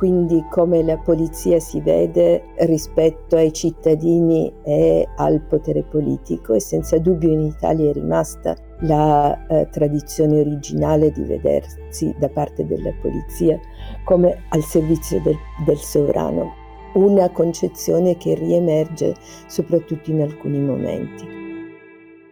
quindi 0.01 0.43
come 0.49 0.81
la 0.81 0.97
polizia 0.97 1.59
si 1.59 1.79
vede 1.79 2.55
rispetto 2.61 3.35
ai 3.35 3.53
cittadini 3.53 4.51
e 4.63 5.07
al 5.17 5.41
potere 5.41 5.83
politico 5.83 6.55
e 6.55 6.59
senza 6.59 6.97
dubbio 6.97 7.29
in 7.29 7.41
Italia 7.41 7.91
è 7.91 7.93
rimasta 7.93 8.57
la 8.79 9.45
eh, 9.45 9.69
tradizione 9.69 10.39
originale 10.39 11.11
di 11.11 11.21
vedersi 11.21 12.15
da 12.17 12.29
parte 12.29 12.65
della 12.65 12.91
polizia 12.99 13.59
come 14.03 14.45
al 14.49 14.63
servizio 14.63 15.21
del, 15.21 15.37
del 15.67 15.77
sovrano, 15.77 16.51
una 16.95 17.29
concezione 17.29 18.17
che 18.17 18.33
riemerge 18.33 19.13
soprattutto 19.45 20.09
in 20.09 20.21
alcuni 20.21 20.57
momenti. 20.61 21.27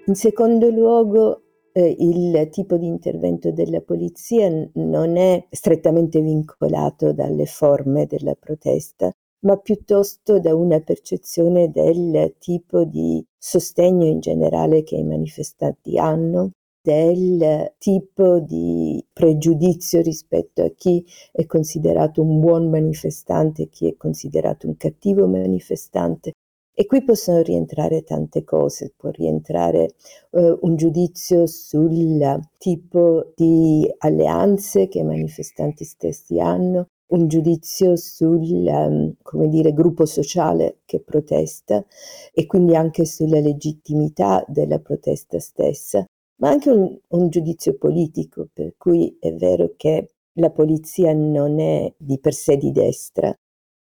In 0.08 0.16
secondo 0.16 0.72
luogo, 0.72 1.44
eh, 1.74 1.96
il 2.00 2.50
tipo 2.52 2.78
di 2.78 2.88
intervento 2.88 3.52
della 3.52 3.82
polizia 3.82 4.50
non 4.74 5.18
è 5.18 5.46
strettamente 5.50 6.22
vincolato 6.22 7.14
dalle 7.14 7.46
forme 7.46 8.06
della 8.06 8.36
protesta, 8.36 9.12
ma 9.42 9.58
piuttosto 9.58 10.40
da 10.40 10.56
una 10.56 10.80
percezione 10.82 11.70
del 11.72 12.36
tipo 12.40 12.84
di 12.84 13.24
sostegno 13.38 14.06
in 14.06 14.20
generale 14.20 14.84
che 14.84 14.96
i 14.96 15.04
manifestanti 15.04 15.98
hanno, 15.98 16.52
del 16.82 17.74
tipo 17.78 18.40
di 18.40 19.04
pregiudizio 19.12 20.02
rispetto 20.02 20.64
a 20.64 20.72
chi 20.76 21.06
è 21.32 21.46
considerato 21.46 22.22
un 22.22 22.40
buon 22.40 22.70
manifestante 22.70 23.64
e 23.64 23.70
chi 23.70 23.88
è 23.88 23.96
considerato 23.98 24.68
un 24.68 24.78
cattivo 24.78 25.28
manifestante. 25.28 26.34
E 26.79 26.86
qui 26.86 27.03
possono 27.03 27.41
rientrare 27.41 28.03
tante 28.03 28.45
cose, 28.45 28.93
può 28.95 29.09
rientrare 29.09 29.95
eh, 30.29 30.57
un 30.62 30.77
giudizio 30.77 31.45
sul 31.45 32.39
tipo 32.57 33.33
di 33.36 33.86
alleanze 33.98 34.88
che 34.88 35.00
i 35.00 35.03
manifestanti 35.03 35.83
stessi 35.83 36.39
hanno, 36.39 36.86
un 37.07 37.27
giudizio 37.27 37.98
sul 37.98 38.48
um, 38.65 39.13
dire, 39.50 39.74
gruppo 39.74 40.05
sociale 40.05 40.77
che 40.86 41.01
protesta 41.01 41.86
e 42.31 42.45
quindi 42.45 42.77
anche 42.77 43.03
sulla 43.03 43.41
legittimità 43.41 44.45
della 44.48 44.79
protesta 44.79 45.38
stessa, 45.38 46.05
ma 46.38 46.48
anche 46.48 46.69
un, 46.69 46.98
un 47.09 47.27
giudizio 47.27 47.75
politico, 47.77 48.48
per 48.53 48.75
cui 48.77 49.17
è 49.19 49.33
vero 49.33 49.74
che 49.75 50.12
la 50.36 50.50
polizia 50.50 51.12
non 51.12 51.59
è 51.59 51.93
di 51.98 52.17
per 52.19 52.33
sé 52.33 52.55
di 52.55 52.71
destra, 52.71 53.38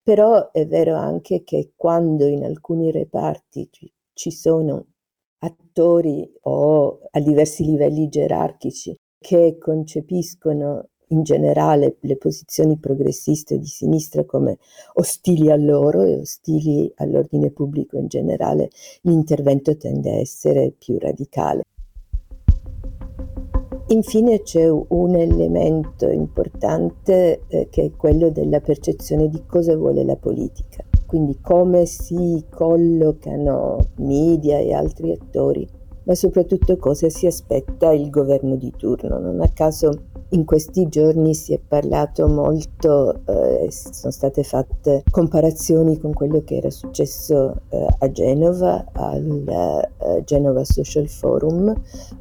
però 0.09 0.53
è 0.53 0.67
vero 0.67 0.97
anche 0.97 1.45
che 1.45 1.73
quando 1.77 2.25
in 2.25 2.43
alcuni 2.43 2.91
reparti 2.91 3.69
ci, 4.15 4.31
sono 4.31 4.87
attori 5.41 6.33
o 6.45 7.01
a 7.11 7.21
diversi 7.21 7.63
livelli 7.63 8.09
gerarchici 8.09 8.97
che 9.19 9.59
concepiscono 9.59 10.89
in 11.09 11.25
generale 11.25 11.99
le 12.01 12.17
posizioni 12.17 12.79
progressiste 12.79 13.59
di 13.59 13.67
sinistra 13.67 14.25
come 14.25 14.57
ostili 14.95 15.51
a 15.51 15.57
loro 15.57 16.01
e 16.01 16.21
ostili 16.21 16.91
all'ordine 16.97 17.51
pubblico 17.51 17.99
in 17.99 18.07
generale, 18.07 18.71
l'intervento 19.03 19.77
tende 19.77 20.11
a 20.13 20.21
essere 20.21 20.71
più 20.71 20.97
radicale. 20.99 21.65
Infine 23.91 24.43
c'è 24.43 24.69
un 24.69 25.15
elemento 25.15 26.11
importante 26.11 27.45
eh, 27.49 27.69
che 27.71 27.85
è 27.85 27.91
quello 27.97 28.29
della 28.29 28.61
percezione 28.61 29.31
di 29.31 29.45
cosa 29.47 29.75
vuole 29.75 30.05
la 30.05 30.17
politica, 30.17 30.85
quindi 31.07 31.39
come 31.41 31.87
si 31.87 32.45
collocano 32.51 33.79
media 33.97 34.59
e 34.59 34.75
altri 34.75 35.13
attori, 35.13 35.67
ma 36.03 36.15
soprattutto 36.15 36.77
cosa 36.77 37.09
si 37.09 37.27
aspetta 37.27 37.91
il 37.93 38.11
governo 38.11 38.57
di 38.57 38.71
turno. 38.77 39.19
Non 39.19 39.41
a 39.41 39.49
caso 39.49 39.91
in 40.31 40.45
questi 40.45 40.89
giorni 40.89 41.35
si 41.35 41.55
è 41.55 41.59
parlato 41.59 42.29
molto, 42.29 43.21
eh, 43.25 43.71
sono 43.71 44.13
state 44.13 44.43
fatte 44.43 45.03
comparazioni 45.11 45.99
con 45.99 46.13
quello 46.13 46.43
che 46.45 46.57
era 46.57 46.71
successo 46.71 47.63
eh, 47.71 47.87
a 47.99 48.11
Genova, 48.11 48.85
al 48.93 49.89
eh, 49.99 50.25
Genova 50.25 50.65
Social 50.65 51.09
Forum. 51.09 51.75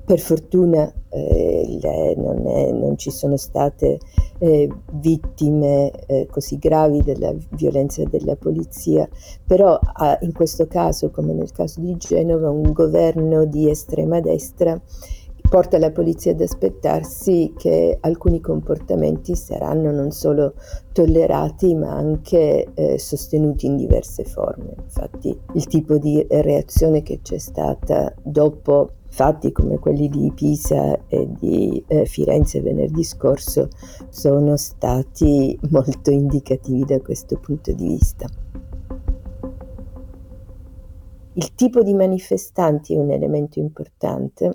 Per 0.06 0.20
fortuna 0.20 0.92
eh, 1.10 1.80
le, 1.82 2.16
non, 2.16 2.48
è, 2.48 2.72
non, 2.72 2.98
ci 2.98 3.12
sono 3.12 3.36
state 3.36 4.00
eh, 4.38 4.70
vittime 4.94 5.92
eh, 6.06 6.28
così 6.32 6.58
gravi 6.58 7.02
della 7.02 7.34
violenza 7.52 8.04
della 8.06 8.36
polizia, 8.38 9.08
però 9.46 9.78
in 10.22 10.32
questo 10.32 10.68
caso, 10.68 11.10
come 11.10 11.34
nel 11.34 11.52
caso 11.52 11.82
di 11.82 11.98
Genova, 11.98 12.50
un 12.50 12.72
governo 12.72 13.46
di 13.46 13.70
estrema 13.70 14.22
destra 14.22 14.80
porta 15.50 15.78
la 15.78 15.92
polizia 15.92 16.32
ad 16.32 16.42
aspettarsi 16.42 17.54
che 17.56 17.98
alcuni 18.02 18.42
comportamenti 18.42 19.36
saranno 19.36 19.92
non 19.92 20.12
solo 20.12 20.56
tollerati 20.92 21.74
ma 21.74 21.92
anche 21.92 22.68
eh, 22.74 23.00
sostenuti 23.00 23.66
in 23.66 23.78
diverse 23.78 24.26
forme. 24.26 24.76
Infatti 24.82 25.38
il 25.54 25.68
tipo 25.68 25.98
di 25.98 26.26
reazione 26.30 27.02
che 27.02 27.22
c'è 27.22 27.38
stata 27.38 28.14
dopo 28.22 28.92
fatti 29.10 29.52
come 29.54 29.80
quelli 29.80 30.10
di 30.10 30.32
Pisa 30.36 31.08
e 31.08 31.30
di 31.40 31.82
eh, 31.88 32.06
Firenze 32.06 32.62
venerdì 32.62 33.04
scorso 33.04 33.70
sono 34.10 34.58
stati 34.58 35.58
molto 35.70 36.12
indicativi 36.12 36.84
da 36.84 37.00
questo 37.00 37.38
punto 37.40 37.72
di 37.72 37.88
vista. 37.88 38.28
Il 41.34 41.54
tipo 41.54 41.84
di 41.84 41.94
manifestanti 41.94 42.96
è 42.96 42.98
un 42.98 43.12
elemento 43.12 43.60
importante 43.60 44.52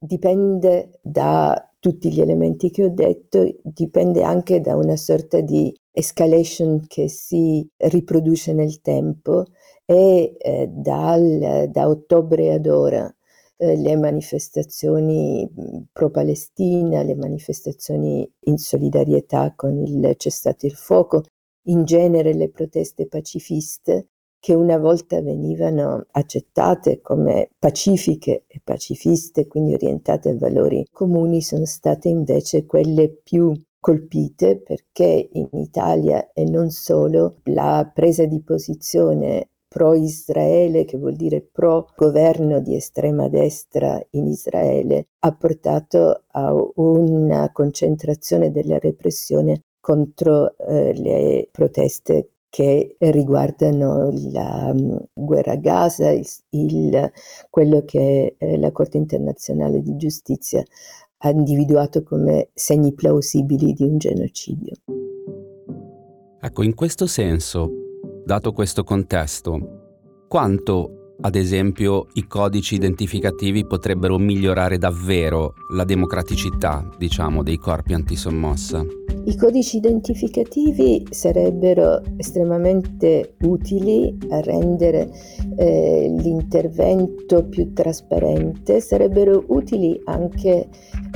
dipende 0.00 0.98
da 1.02 1.70
tutti 1.78 2.10
gli 2.10 2.20
elementi 2.20 2.70
che 2.70 2.84
ho 2.84 2.88
detto, 2.88 3.46
dipende 3.62 4.22
anche 4.22 4.60
da 4.60 4.76
una 4.76 4.96
sorta 4.96 5.40
di 5.40 5.74
escalation 5.92 6.86
che 6.86 7.08
si 7.08 7.68
riproduce 7.76 8.52
nel 8.52 8.80
tempo 8.80 9.44
e 9.84 10.36
eh, 10.38 10.68
dal, 10.68 11.68
da 11.70 11.88
ottobre 11.88 12.52
ad 12.52 12.66
ora 12.66 13.12
eh, 13.56 13.76
le 13.76 13.96
manifestazioni 13.96 15.48
pro-Palestina, 15.92 17.02
le 17.02 17.16
manifestazioni 17.16 18.30
in 18.44 18.56
solidarietà 18.56 19.52
con 19.54 19.84
il 19.84 20.14
cessato 20.16 20.66
il 20.66 20.74
fuoco, 20.74 21.24
in 21.64 21.84
genere 21.84 22.32
le 22.32 22.50
proteste 22.50 23.06
pacifiste 23.06 24.08
che 24.40 24.54
una 24.54 24.78
volta 24.78 25.20
venivano 25.20 26.06
accettate 26.10 27.00
come 27.02 27.50
pacifiche 27.58 28.44
e 28.46 28.60
pacifiste, 28.64 29.46
quindi 29.46 29.74
orientate 29.74 30.30
a 30.30 30.36
valori 30.36 30.86
comuni, 30.90 31.42
sono 31.42 31.66
state 31.66 32.08
invece 32.08 32.64
quelle 32.64 33.10
più 33.10 33.52
colpite 33.78 34.58
perché 34.58 35.28
in 35.32 35.48
Italia 35.52 36.32
e 36.32 36.44
non 36.44 36.70
solo 36.70 37.36
la 37.44 37.90
presa 37.92 38.24
di 38.24 38.42
posizione 38.42 39.50
pro-Israele, 39.68 40.84
che 40.84 40.98
vuol 40.98 41.14
dire 41.14 41.42
pro-governo 41.42 42.60
di 42.60 42.74
estrema 42.74 43.28
destra 43.28 44.04
in 44.10 44.26
Israele, 44.26 45.08
ha 45.20 45.32
portato 45.36 46.24
a 46.32 46.52
una 46.74 47.52
concentrazione 47.52 48.50
della 48.50 48.78
repressione 48.78 49.62
contro 49.78 50.56
eh, 50.58 50.92
le 50.94 51.48
proteste 51.52 52.30
che 52.50 52.96
riguardano 52.98 54.10
la 54.32 54.72
um, 54.74 55.00
guerra 55.14 55.52
a 55.52 55.56
Gaza, 55.56 56.10
il, 56.10 56.26
il, 56.50 57.12
quello 57.48 57.84
che 57.84 58.34
eh, 58.36 58.58
la 58.58 58.72
Corte 58.72 58.96
internazionale 58.96 59.80
di 59.80 59.96
giustizia 59.96 60.62
ha 61.18 61.30
individuato 61.30 62.02
come 62.02 62.48
segni 62.52 62.92
plausibili 62.92 63.72
di 63.72 63.84
un 63.84 63.98
genocidio. 63.98 64.74
Ecco, 66.40 66.62
in 66.62 66.74
questo 66.74 67.06
senso, 67.06 67.70
dato 68.24 68.52
questo 68.52 68.82
contesto, 68.82 70.24
quanto 70.26 70.99
ad 71.22 71.34
esempio, 71.34 72.06
i 72.14 72.26
codici 72.26 72.76
identificativi 72.76 73.66
potrebbero 73.66 74.16
migliorare 74.18 74.78
davvero 74.78 75.54
la 75.74 75.84
democraticità, 75.84 76.88
diciamo, 76.96 77.42
dei 77.42 77.58
corpi 77.58 77.92
antisommossa. 77.92 78.84
I 79.24 79.36
codici 79.36 79.76
identificativi 79.76 81.06
sarebbero 81.10 82.02
estremamente 82.16 83.34
utili 83.42 84.16
a 84.30 84.40
rendere 84.40 85.10
eh, 85.56 86.14
l'intervento 86.18 87.44
più 87.44 87.72
trasparente, 87.74 88.80
sarebbero 88.80 89.44
utili 89.48 90.00
anche 90.04 90.68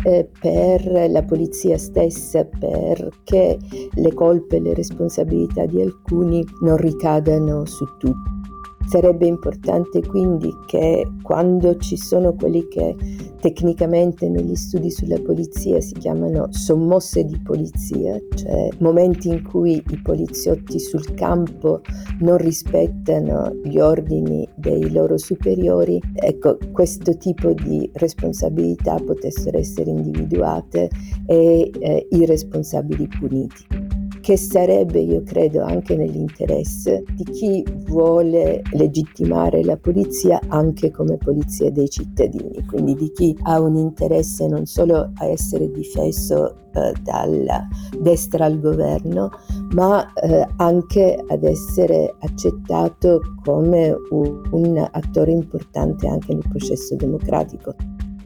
eh, 0.04 0.28
per 0.38 1.08
la 1.08 1.22
polizia 1.22 1.78
stessa 1.78 2.44
perché 2.44 3.56
le 3.94 4.12
colpe 4.12 4.56
e 4.56 4.60
le 4.60 4.74
responsabilità 4.74 5.64
di 5.64 5.80
alcuni 5.80 6.44
non 6.60 6.76
ricadano 6.76 7.64
su 7.64 7.86
tutti. 7.98 8.43
Sarebbe 8.86 9.26
importante 9.26 10.00
quindi 10.02 10.52
che 10.66 11.06
quando 11.22 11.76
ci 11.78 11.96
sono 11.96 12.34
quelli 12.34 12.66
che 12.68 12.94
tecnicamente 13.40 14.28
negli 14.28 14.54
studi 14.54 14.90
sulla 14.90 15.20
polizia 15.20 15.80
si 15.80 15.94
chiamano 15.94 16.48
sommosse 16.50 17.24
di 17.24 17.38
polizia, 17.42 18.18
cioè 18.34 18.68
momenti 18.78 19.28
in 19.28 19.42
cui 19.42 19.82
i 19.86 20.00
poliziotti 20.02 20.78
sul 20.78 21.12
campo 21.14 21.82
non 22.20 22.38
rispettano 22.38 23.54
gli 23.62 23.78
ordini 23.78 24.48
dei 24.54 24.90
loro 24.90 25.18
superiori, 25.18 26.00
ecco, 26.14 26.56
questo 26.72 27.16
tipo 27.18 27.52
di 27.52 27.90
responsabilità 27.94 28.96
potessero 28.96 29.58
essere 29.58 29.90
individuate 29.90 30.88
e 31.26 31.70
eh, 31.78 32.06
i 32.10 32.24
responsabili 32.24 33.08
puniti. 33.08 33.83
Che 34.24 34.38
sarebbe, 34.38 35.00
io 35.00 35.22
credo, 35.22 35.62
anche 35.62 35.94
nell'interesse 35.96 37.04
di 37.12 37.24
chi 37.24 37.62
vuole 37.84 38.62
legittimare 38.72 39.62
la 39.62 39.76
polizia 39.76 40.40
anche 40.48 40.90
come 40.90 41.18
polizia 41.18 41.70
dei 41.70 41.90
cittadini, 41.90 42.64
quindi 42.64 42.94
di 42.94 43.12
chi 43.12 43.36
ha 43.42 43.60
un 43.60 43.76
interesse 43.76 44.48
non 44.48 44.64
solo 44.64 45.12
a 45.14 45.26
essere 45.26 45.70
difeso 45.70 46.54
eh, 46.72 46.94
dalla 47.02 47.68
destra 48.00 48.46
al 48.46 48.58
governo, 48.60 49.28
ma 49.74 50.10
eh, 50.14 50.46
anche 50.56 51.22
ad 51.28 51.44
essere 51.44 52.14
accettato 52.20 53.20
come 53.44 53.94
un, 54.08 54.40
un 54.52 54.88
attore 54.90 55.32
importante 55.32 56.08
anche 56.08 56.32
nel 56.32 56.48
processo 56.48 56.96
democratico. 56.96 57.74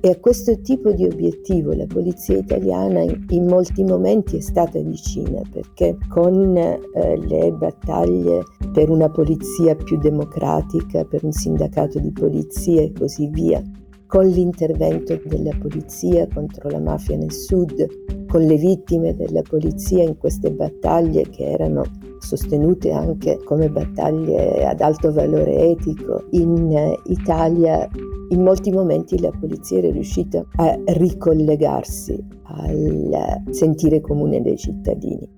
E 0.00 0.10
a 0.10 0.20
questo 0.20 0.60
tipo 0.60 0.92
di 0.92 1.04
obiettivo 1.04 1.72
la 1.72 1.86
polizia 1.86 2.36
italiana 2.36 3.02
in, 3.02 3.46
molti 3.46 3.82
momenti 3.82 4.36
è 4.36 4.40
stata 4.40 4.78
vicina 4.80 5.42
perché 5.50 5.96
con 6.08 6.56
eh, 6.56 7.16
le 7.16 7.50
battaglie 7.50 8.44
per 8.72 8.90
una 8.90 9.10
polizia 9.10 9.74
più 9.74 9.98
democratica, 9.98 11.04
per 11.04 11.24
un 11.24 11.32
sindacato 11.32 11.98
di 11.98 12.12
polizia 12.12 12.80
e 12.80 12.92
così 12.92 13.28
via, 13.28 13.60
con 14.08 14.26
l'intervento 14.26 15.20
della 15.26 15.54
polizia 15.60 16.26
contro 16.32 16.70
la 16.70 16.80
mafia 16.80 17.16
nel 17.16 17.30
sud, 17.30 17.86
con 18.26 18.40
le 18.40 18.56
vittime 18.56 19.14
della 19.14 19.42
polizia 19.42 20.02
in 20.02 20.16
queste 20.16 20.50
battaglie 20.50 21.28
che 21.28 21.44
erano 21.44 21.84
sostenute 22.18 22.90
anche 22.90 23.38
come 23.44 23.70
battaglie 23.70 24.66
ad 24.66 24.80
alto 24.80 25.12
valore 25.12 25.70
etico 25.70 26.24
in 26.30 26.74
eh, 26.74 26.98
Italia 27.04 27.88
in 28.30 28.42
molti 28.42 28.70
momenti 28.70 29.20
la 29.20 29.30
polizia 29.30 29.78
era 29.78 29.90
riuscita 29.90 30.44
a 30.56 30.78
ricollegarsi 30.84 32.22
al 32.42 33.42
sentire 33.50 34.00
comune 34.00 34.42
dei 34.42 34.56
cittadini. 34.56 35.37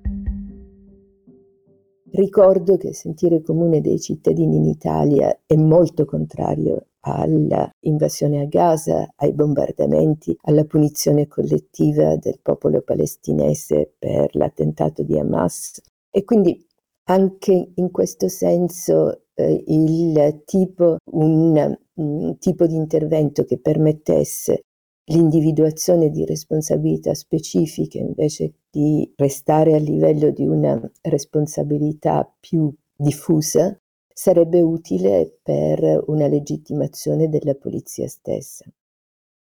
Ricordo 2.13 2.77
che 2.77 2.89
il 2.89 2.95
sentire 2.95 3.41
comune 3.41 3.81
dei 3.81 4.01
cittadini 4.01 4.57
in 4.57 4.67
Italia 4.67 5.43
è 5.47 5.55
molto 5.55 6.05
contrario 6.05 6.87
all'invasione 7.01 8.41
a 8.41 8.47
Gaza, 8.47 9.09
ai 9.17 9.33
bombardamenti, 9.33 10.37
alla 10.43 10.65
punizione 10.65 11.29
collettiva 11.29 12.17
del 12.17 12.41
popolo 12.43 12.83
palestinese 12.83 13.95
per 13.97 14.35
l'attentato 14.35 15.03
di 15.05 15.19
Hamas. 15.19 15.81
E 16.11 16.25
quindi 16.25 16.67
anche 17.05 17.73
in 17.75 17.91
questo 17.93 18.29
senso 18.29 19.27
eh, 19.35 19.63
il 19.67 20.43
tipo, 20.45 20.97
un, 21.13 21.77
un 21.95 22.39
tipo 22.39 22.67
di 22.67 22.75
intervento 22.75 23.45
che 23.45 23.61
permettesse 23.61 24.63
l'individuazione 25.11 26.11
di 26.11 26.25
responsabilità 26.25 27.15
specifiche 27.15 27.99
invece 27.99 28.53
di 28.71 29.13
restare 29.17 29.75
a 29.75 29.79
livello 29.79 30.31
di 30.31 30.47
una 30.47 30.81
responsabilità 31.03 32.33
più 32.39 32.73
diffusa 32.95 33.77
sarebbe 34.13 34.61
utile 34.61 35.39
per 35.43 36.05
una 36.07 36.27
legittimazione 36.27 37.29
della 37.29 37.55
polizia 37.55 38.07
stessa. 38.07 38.65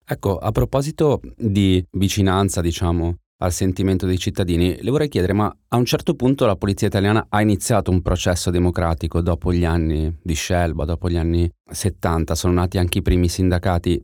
Ecco, 0.05 0.37
a 0.37 0.51
proposito 0.51 1.21
di 1.37 1.85
vicinanza, 1.91 2.61
diciamo, 2.61 3.17
al 3.37 3.51
sentimento 3.51 4.05
dei 4.05 4.17
cittadini, 4.17 4.81
le 4.81 4.89
vorrei 4.89 5.09
chiedere, 5.09 5.33
ma 5.33 5.53
a 5.67 5.77
un 5.77 5.85
certo 5.85 6.15
punto 6.15 6.45
la 6.45 6.55
polizia 6.55 6.87
italiana 6.87 7.25
ha 7.29 7.41
iniziato 7.41 7.91
un 7.91 8.01
processo 8.01 8.51
democratico 8.51 9.21
dopo 9.21 9.51
gli 9.51 9.65
anni 9.65 10.17
di 10.21 10.33
Scelba, 10.33 10.85
dopo 10.85 11.09
gli 11.09 11.17
anni 11.17 11.49
70, 11.69 12.35
sono 12.35 12.53
nati 12.53 12.77
anche 12.77 12.99
i 12.99 13.01
primi 13.01 13.27
sindacati. 13.27 14.01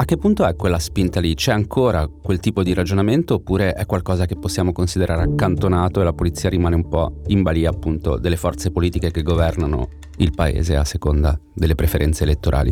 A 0.00 0.06
che 0.06 0.16
punto 0.16 0.46
è 0.46 0.56
quella 0.56 0.78
spinta 0.78 1.20
lì? 1.20 1.34
C'è 1.34 1.52
ancora 1.52 2.08
quel 2.08 2.40
tipo 2.40 2.62
di 2.62 2.72
ragionamento 2.72 3.34
oppure 3.34 3.74
è 3.74 3.84
qualcosa 3.84 4.24
che 4.24 4.34
possiamo 4.34 4.72
considerare 4.72 5.24
accantonato 5.24 6.00
e 6.00 6.04
la 6.04 6.14
polizia 6.14 6.48
rimane 6.48 6.74
un 6.74 6.88
po' 6.88 7.20
in 7.26 7.42
balia 7.42 7.68
appunto 7.68 8.16
delle 8.16 8.36
forze 8.36 8.70
politiche 8.70 9.10
che 9.10 9.20
governano 9.20 9.88
il 10.16 10.32
paese 10.34 10.76
a 10.76 10.84
seconda 10.84 11.38
delle 11.52 11.74
preferenze 11.74 12.22
elettorali? 12.22 12.70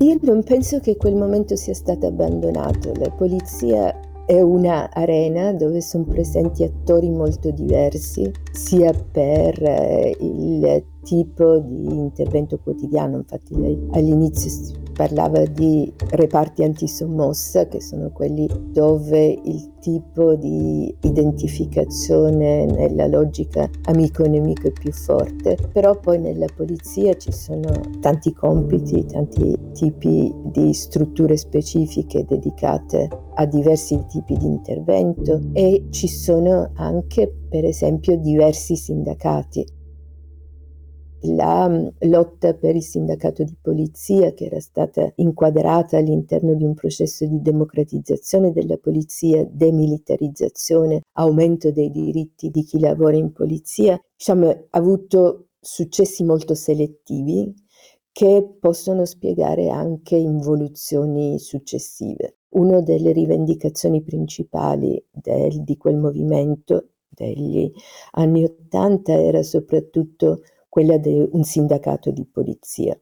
Io 0.00 0.18
non 0.20 0.44
penso 0.44 0.78
che 0.80 0.98
quel 0.98 1.14
momento 1.14 1.56
sia 1.56 1.72
stato 1.72 2.06
abbandonato. 2.06 2.92
La 2.98 3.10
polizia 3.12 3.98
è 4.26 4.38
una 4.38 4.90
arena 4.92 5.54
dove 5.54 5.80
sono 5.80 6.04
presenti 6.04 6.64
attori 6.64 7.08
molto 7.08 7.50
diversi, 7.50 8.30
sia 8.52 8.92
per 8.92 9.58
il 10.20 10.84
tipo 11.08 11.58
di 11.60 11.86
intervento 11.86 12.58
quotidiano, 12.58 13.16
infatti 13.16 13.58
lei 13.58 13.78
all'inizio 13.92 14.50
parlava 14.92 15.42
di 15.46 15.90
reparti 16.10 16.64
antisommossa, 16.64 17.66
che 17.66 17.80
sono 17.80 18.10
quelli 18.10 18.46
dove 18.72 19.24
il 19.42 19.70
tipo 19.80 20.34
di 20.34 20.94
identificazione 21.00 22.66
nella 22.66 23.06
logica 23.06 23.70
amico-nemico 23.84 24.66
è 24.66 24.72
più 24.72 24.92
forte, 24.92 25.56
però 25.72 25.98
poi 25.98 26.18
nella 26.18 26.48
polizia 26.54 27.16
ci 27.16 27.32
sono 27.32 27.70
tanti 28.00 28.34
compiti, 28.34 29.06
tanti 29.06 29.56
tipi 29.72 30.30
di 30.52 30.74
strutture 30.74 31.38
specifiche 31.38 32.26
dedicate 32.26 33.08
a 33.36 33.46
diversi 33.46 34.04
tipi 34.08 34.36
di 34.36 34.46
intervento 34.46 35.40
e 35.54 35.86
ci 35.88 36.08
sono 36.08 36.72
anche 36.74 37.32
per 37.48 37.64
esempio 37.64 38.18
diversi 38.18 38.76
sindacati 38.76 39.76
la 41.22 41.68
mm, 41.68 41.86
lotta 42.00 42.54
per 42.54 42.76
il 42.76 42.82
sindacato 42.82 43.42
di 43.42 43.56
polizia 43.60 44.32
che 44.32 44.46
era 44.46 44.60
stata 44.60 45.10
inquadrata 45.16 45.98
all'interno 45.98 46.54
di 46.54 46.64
un 46.64 46.74
processo 46.74 47.26
di 47.26 47.40
democratizzazione 47.40 48.52
della 48.52 48.76
polizia, 48.76 49.46
demilitarizzazione, 49.50 51.02
aumento 51.12 51.70
dei 51.72 51.90
diritti 51.90 52.50
di 52.50 52.62
chi 52.62 52.78
lavora 52.78 53.16
in 53.16 53.32
polizia, 53.32 54.00
diciamo, 54.16 54.48
ha 54.48 54.66
avuto 54.70 55.48
successi 55.60 56.24
molto 56.24 56.54
selettivi 56.54 57.52
che 58.12 58.56
possono 58.58 59.04
spiegare 59.04 59.68
anche 59.68 60.16
involuzioni 60.16 61.38
successive. 61.38 62.38
Una 62.50 62.80
delle 62.80 63.12
rivendicazioni 63.12 64.02
principali 64.02 65.00
del, 65.10 65.62
di 65.62 65.76
quel 65.76 65.96
movimento 65.96 66.90
degli 67.08 67.70
anni 68.12 68.44
Ottanta 68.44 69.12
era 69.12 69.42
soprattutto 69.42 70.42
quella 70.68 70.98
di 70.98 71.26
un 71.30 71.42
sindacato 71.42 72.10
di 72.10 72.26
polizia. 72.26 72.98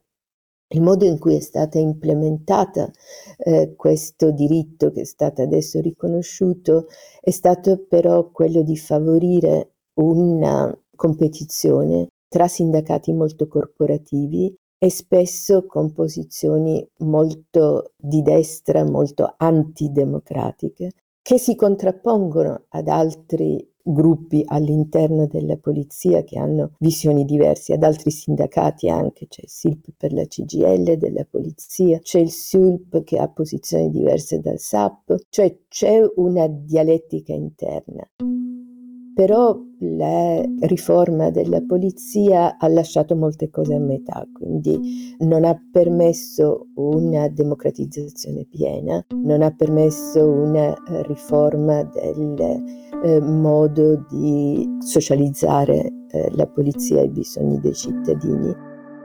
Il 0.69 0.81
modo 0.81 1.05
in 1.05 1.17
cui 1.17 1.35
è 1.35 1.39
stata 1.39 1.79
implementata 1.79 2.91
eh, 3.37 3.73
questo 3.75 4.31
diritto 4.31 4.91
che 4.91 5.01
è 5.01 5.05
stato 5.05 5.41
adesso 5.41 5.79
riconosciuto 5.79 6.87
è 7.21 7.31
stato 7.31 7.85
però 7.87 8.29
quello 8.31 8.63
di 8.63 8.75
favorire 8.75 9.75
una 10.01 10.77
competizione 10.93 12.09
tra 12.27 12.49
sindacati 12.49 13.13
molto 13.13 13.47
corporativi 13.47 14.53
e 14.77 14.89
spesso 14.89 15.65
con 15.65 15.93
posizioni 15.93 16.85
molto 16.99 17.93
di 17.95 18.21
destra, 18.21 18.83
molto 18.83 19.33
antidemocratiche, 19.37 20.91
che 21.27 21.37
si 21.37 21.55
contrappongono 21.55 22.67
ad 22.69 22.87
altri 22.87 23.69
gruppi 23.83 24.43
all'interno 24.45 25.27
della 25.27 25.57
polizia 25.57 26.23
che 26.23 26.39
hanno 26.39 26.75
visioni 26.79 27.25
diverse, 27.25 27.73
ad 27.73 27.83
altri 27.83 28.11
sindacati 28.11 28.87
anche, 28.87 29.27
c'è 29.27 29.41
il 29.43 29.49
SILP 29.49 29.87
per 29.97 30.13
la 30.13 30.23
CGL 30.23 30.95
della 30.95 31.25
polizia, 31.29 31.99
c'è 31.99 32.19
il 32.19 32.31
SULP 32.31 33.03
che 33.03 33.17
ha 33.17 33.27
posizioni 33.27 33.89
diverse 33.89 34.39
dal 34.39 34.57
SAP, 34.57 35.25
cioè 35.27 35.53
c'è 35.67 36.01
una 36.15 36.47
dialettica 36.47 37.33
interna. 37.33 38.09
Però 39.17 39.59
la 39.79 40.43
riforma 40.67 41.31
della 41.31 41.59
polizia 41.61 42.55
ha 42.59 42.67
lasciato 42.67 43.15
molte 43.15 43.49
cose 43.49 43.73
a 43.73 43.79
metà, 43.79 44.27
quindi 44.31 45.15
non 45.21 45.43
ha 45.43 45.59
permesso 45.71 46.67
una 46.75 47.27
democratizzazione 47.27 48.45
piena, 48.47 49.03
non 49.15 49.41
ha 49.41 49.49
permesso 49.49 50.23
una 50.23 50.71
riforma 51.07 51.81
del 51.81 52.63
eh, 53.03 53.19
modo 53.19 54.05
di 54.07 54.77
socializzare 54.81 55.91
eh, 56.11 56.29
la 56.35 56.45
polizia 56.45 56.99
ai 56.99 57.09
bisogni 57.09 57.59
dei 57.59 57.73
cittadini. 57.73 58.53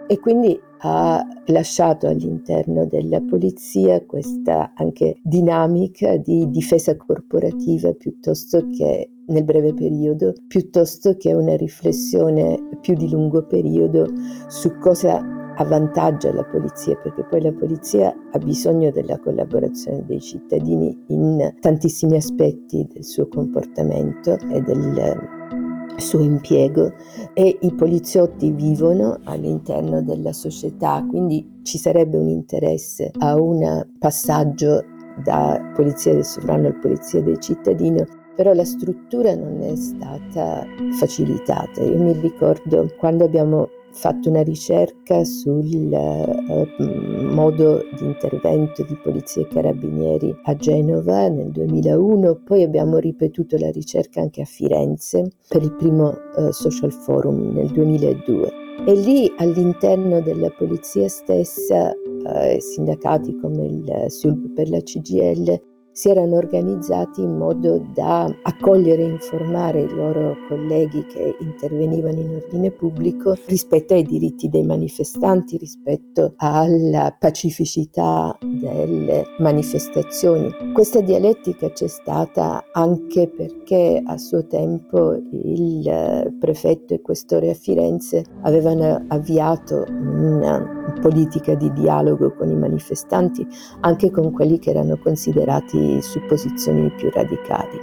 E 0.09 0.19
quindi 0.19 0.61
ha 0.85 1.25
lasciato 1.47 2.09
all'interno 2.09 2.87
della 2.87 3.21
polizia 3.21 4.05
questa 4.05 4.73
anche 4.75 5.17
dinamica 5.23 6.17
di 6.17 6.51
difesa 6.51 6.97
corporativa 6.97 7.93
piuttosto 7.93 8.67
che 8.69 9.11
nel 9.27 9.45
breve 9.45 9.73
periodo, 9.75 10.33
piuttosto 10.49 11.17
che 11.17 11.33
una 11.33 11.57
riflessione 11.57 12.59
più 12.81 12.95
di 12.95 13.09
lungo 13.09 13.47
periodo 13.47 14.07
su 14.49 14.77
cosa 14.79 15.41
avvantaggia 15.57 16.33
la 16.33 16.45
polizia, 16.45 16.97
perché 16.97 17.25
poi 17.25 17.43
la 17.43 17.53
polizia 17.53 18.13
ha 18.33 18.39
bisogno 18.39 18.91
della 18.91 19.19
collaborazione 19.19 20.05
dei 20.05 20.21
cittadini 20.21 21.05
in 21.09 21.55
tantissimi 21.61 22.17
aspetti 22.17 22.87
del 22.93 23.05
suo 23.05 23.29
comportamento 23.29 24.37
e 24.51 24.61
del 24.63 25.62
suo 25.97 26.21
impiego 26.21 26.93
e 27.35 27.59
i 27.61 27.75
poliziotti 27.75 28.51
vivono 28.51 29.19
all'interno 29.25 30.03
della 30.03 30.33
società, 30.33 31.05
quindi 31.09 31.61
ci 31.63 31.79
sarebbe 31.79 32.17
un 32.17 32.29
interesse 32.29 33.11
a 33.19 33.41
un 33.41 33.87
passaggio 33.99 34.85
da 35.23 35.61
polizia 35.75 36.15
del 36.15 36.25
sovrano 36.25 36.69
al 36.69 36.79
polizia 36.79 37.21
del 37.21 37.39
cittadino 37.39 38.07
però 38.35 38.55
la 38.55 38.65
struttura 38.65 39.35
non 39.35 39.63
è 39.63 39.77
stata 39.77 40.67
facilitata. 40.99 41.83
Io 41.83 42.03
mi 42.03 42.13
ricordo 42.13 42.91
quando 42.99 43.25
abbiamo 43.25 43.69
fatto 43.93 44.29
una 44.29 44.43
ricerca 44.43 45.25
sul 45.25 45.93
eh, 45.93 47.25
modo 47.25 47.85
di 47.97 48.05
intervento 48.05 48.83
di 48.83 48.97
polizia 49.03 49.43
e 49.43 49.49
carabinieri 49.49 50.35
a 50.45 50.57
Genova 50.57 51.29
nel 51.29 51.51
2001, 51.51 52.41
poi 52.45 52.63
abbiamo 52.63 52.99
ripetuto 52.99 53.57
la 53.59 53.71
ricerca 53.71 54.21
anche 54.21 54.43
a 54.43 54.47
Firenze 54.47 55.31
per 55.49 55.63
il 55.63 55.75
primo 55.75 56.13
eh, 56.37 56.53
social 56.53 56.93
forum 56.93 57.53
nel 57.53 57.69
2002. 57.69 58.61
E 58.87 58.95
lì 58.95 59.33
all'interno 59.37 60.21
della 60.21 60.51
polizia 60.51 61.07
stessa, 61.09 61.93
eh, 61.93 62.61
sindacati 62.61 63.39
come 63.39 63.67
il 63.67 64.05
SULP 64.09 64.55
per 64.55 64.69
la 64.69 64.81
CGL 64.81 65.71
si 65.93 66.09
erano 66.09 66.37
organizzati 66.37 67.23
in 67.23 67.37
modo 67.37 67.87
da 67.95 68.25
accogliere 68.43 69.03
e 69.03 69.11
informare 69.11 69.83
i 69.83 69.95
loro 69.95 70.37
colleghi 70.49 71.05
che 71.07 71.37
intervenivano 71.39 72.19
in 72.19 72.35
ordine 72.43 72.71
pubblico 72.71 73.37
rispetto 73.47 73.95
ai 73.95 74.03
diritti 74.03 74.49
dei 74.49 74.65
manifestanti, 74.65 75.59
rispetto 75.59 76.33
alla 76.37 77.15
pacificità 77.19 78.37
delle 78.41 79.25
manifestazioni. 79.39 80.51
Questa 80.73 81.01
dialettica 81.01 81.71
c'è 81.71 81.89
stata 81.89 82.65
anche 82.73 83.29
perché 83.29 84.03
a 84.05 84.17
suo 84.17 84.47
tempo 84.47 85.13
il 85.13 86.37
prefetto 86.39 86.95
e 86.95 87.03
questore 87.03 87.51
a 87.51 87.55
Firenze 87.55 88.25
avevano 88.43 89.05
avviato 89.09 89.85
una 89.89 90.95
politica 91.01 91.55
di 91.55 91.73
dialogo 91.73 92.35
con 92.35 92.51
i 92.51 92.57
manifestanti, 92.57 93.47
anche 93.81 94.11
con 94.11 94.33
quelli 94.33 94.59
che 94.59 94.71
erano 94.71 94.99
considerati 94.99 95.82
su 96.01 96.21
posizioni 96.27 96.91
più 96.91 97.11
radicali. 97.11 97.79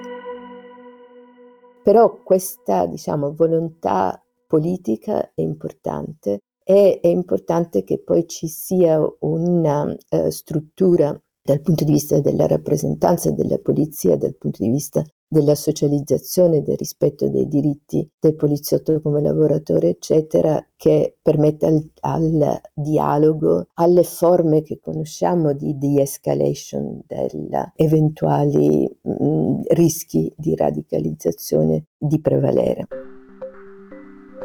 Però 1.83 2.21
questa 2.23 2.85
diciamo, 2.85 3.33
volontà 3.33 4.23
politica 4.47 5.31
è 5.33 5.41
importante 5.41 6.39
e 6.63 6.99
è 7.01 7.07
importante 7.07 7.83
che 7.83 7.99
poi 7.99 8.27
ci 8.27 8.47
sia 8.47 8.99
una 9.21 9.83
uh, 9.83 10.29
struttura 10.29 11.19
dal 11.41 11.61
punto 11.61 11.83
di 11.83 11.93
vista 11.93 12.19
della 12.19 12.45
rappresentanza 12.45 13.31
della 13.31 13.57
polizia, 13.57 14.17
dal 14.17 14.35
punto 14.37 14.63
di 14.63 14.69
vista 14.69 15.03
della 15.31 15.53
socializzazione, 15.53 16.63
del 16.63 16.75
rispetto 16.75 17.29
dei 17.29 17.47
diritti 17.47 18.09
del 18.19 18.35
poliziotto 18.35 18.99
come 18.99 19.21
lavoratore, 19.21 19.89
eccetera, 19.89 20.65
che 20.75 21.17
permetta 21.21 21.67
al, 21.67 21.87
al 21.99 22.61
dialogo, 22.73 23.67
alle 23.75 24.03
forme 24.03 24.63
che 24.63 24.79
conosciamo 24.81 25.53
di 25.53 25.77
de-escalation 25.77 27.03
degli 27.05 27.55
eventuali 27.75 28.89
mh, 29.01 29.61
rischi 29.67 30.33
di 30.35 30.55
radicalizzazione 30.55 31.85
di 31.95 32.19
prevalere. 32.19 32.87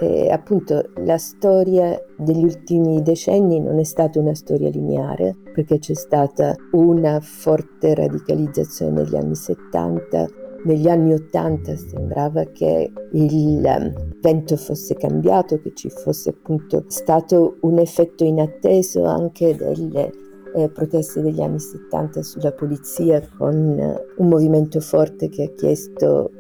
E 0.01 0.29
appunto 0.29 0.91
la 0.97 1.17
storia 1.17 1.99
degli 2.19 2.43
ultimi 2.43 3.01
decenni 3.01 3.59
non 3.61 3.79
è 3.79 3.85
stata 3.85 4.19
una 4.19 4.35
storia 4.35 4.69
lineare 4.69 5.35
perché 5.55 5.79
c'è 5.79 5.95
stata 5.95 6.55
una 6.73 7.21
forte 7.21 7.95
radicalizzazione 7.95 9.03
negli 9.03 9.15
anni 9.15 9.37
70 9.37 10.43
negli 10.65 10.89
anni 10.89 11.13
Ottanta 11.13 11.77
sembrava 11.77 12.45
che 12.45 12.91
il 13.13 13.65
ehm, 13.65 14.21
vento 14.21 14.57
fosse 14.57 14.95
cambiato, 14.95 15.61
che 15.61 15.73
ci 15.75 15.89
fosse 15.89 16.31
appunto 16.31 16.85
stato 16.89 17.57
un 17.61 17.79
effetto 17.79 18.25
inatteso 18.25 19.05
anche 19.05 19.55
delle 19.55 20.11
eh, 20.55 20.69
proteste 20.69 21.21
degli 21.21 21.41
anni 21.41 21.59
70 21.59 22.23
sulla 22.23 22.53
polizia 22.53 23.21
con 23.37 23.55
eh, 23.79 24.05
un 24.17 24.29
movimento 24.29 24.81
forte 24.81 25.29
che 25.29 25.45
ha 25.45 25.51
chiesto 25.55 26.31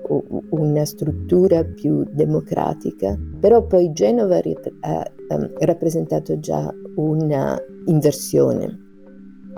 una 0.50 0.84
struttura 0.84 1.64
più 1.64 2.04
democratica, 2.10 3.18
però 3.40 3.66
poi 3.66 3.92
Genova 3.92 4.40
ha 4.80 5.12
um, 5.30 5.50
rappresentato 5.58 6.38
già 6.38 6.72
una 6.96 7.60
inversione 7.86 8.83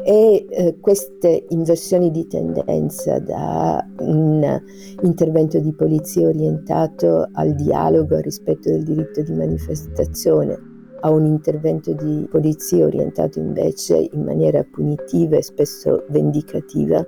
e 0.04 0.46
eh, 0.48 0.76
queste 0.80 1.46
inversioni 1.48 2.10
di 2.10 2.26
tendenza 2.26 3.18
da 3.18 3.84
un 3.98 4.62
intervento 5.02 5.58
di 5.58 5.72
polizia 5.72 6.28
orientato 6.28 7.28
al 7.32 7.54
dialogo, 7.54 8.16
al 8.16 8.22
rispetto 8.22 8.70
del 8.70 8.84
diritto 8.84 9.22
di 9.22 9.32
manifestazione, 9.32 10.58
a 11.00 11.10
un 11.10 11.24
intervento 11.26 11.92
di 11.92 12.26
polizia 12.30 12.86
orientato 12.86 13.38
invece 13.38 14.08
in 14.12 14.22
maniera 14.22 14.64
punitiva 14.64 15.36
e 15.36 15.42
spesso 15.42 16.04
vendicativa, 16.08 17.06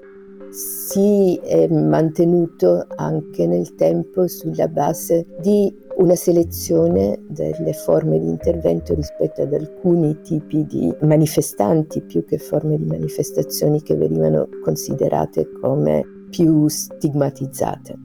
si 0.50 1.36
è 1.36 1.68
mantenuto 1.68 2.86
anche 2.96 3.46
nel 3.46 3.74
tempo 3.74 4.26
sulla 4.26 4.68
base 4.68 5.26
di 5.40 5.86
una 5.98 6.14
selezione 6.14 7.18
delle 7.28 7.72
forme 7.72 8.18
di 8.18 8.26
intervento 8.28 8.94
rispetto 8.94 9.42
ad 9.42 9.52
alcuni 9.52 10.20
tipi 10.20 10.64
di 10.64 10.94
manifestanti 11.02 12.02
più 12.02 12.24
che 12.24 12.38
forme 12.38 12.76
di 12.76 12.84
manifestazioni 12.84 13.82
che 13.82 13.96
venivano 13.96 14.48
considerate 14.62 15.50
come 15.60 16.04
più 16.30 16.68
stigmatizzate. 16.68 17.96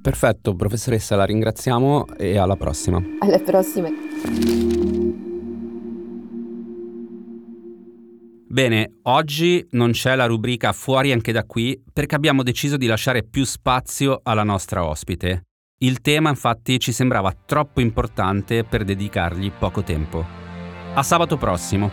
Perfetto, 0.00 0.54
professoressa, 0.54 1.16
la 1.16 1.24
ringraziamo 1.24 2.06
e 2.16 2.38
alla 2.38 2.56
prossima. 2.56 3.02
Alla 3.18 3.40
prossima. 3.40 3.88
Bene, 8.50 8.92
oggi 9.02 9.66
non 9.72 9.90
c'è 9.90 10.14
la 10.14 10.26
rubrica 10.26 10.72
fuori 10.72 11.12
anche 11.12 11.32
da 11.32 11.44
qui 11.44 11.82
perché 11.92 12.14
abbiamo 12.14 12.42
deciso 12.42 12.76
di 12.76 12.86
lasciare 12.86 13.24
più 13.24 13.44
spazio 13.44 14.20
alla 14.22 14.44
nostra 14.44 14.86
ospite. 14.86 15.47
Il 15.80 16.00
tema 16.00 16.28
infatti 16.28 16.80
ci 16.80 16.90
sembrava 16.90 17.32
troppo 17.46 17.80
importante 17.80 18.64
per 18.64 18.82
dedicargli 18.82 19.52
poco 19.56 19.84
tempo. 19.84 20.26
A 20.94 21.02
sabato 21.04 21.36
prossimo. 21.36 21.88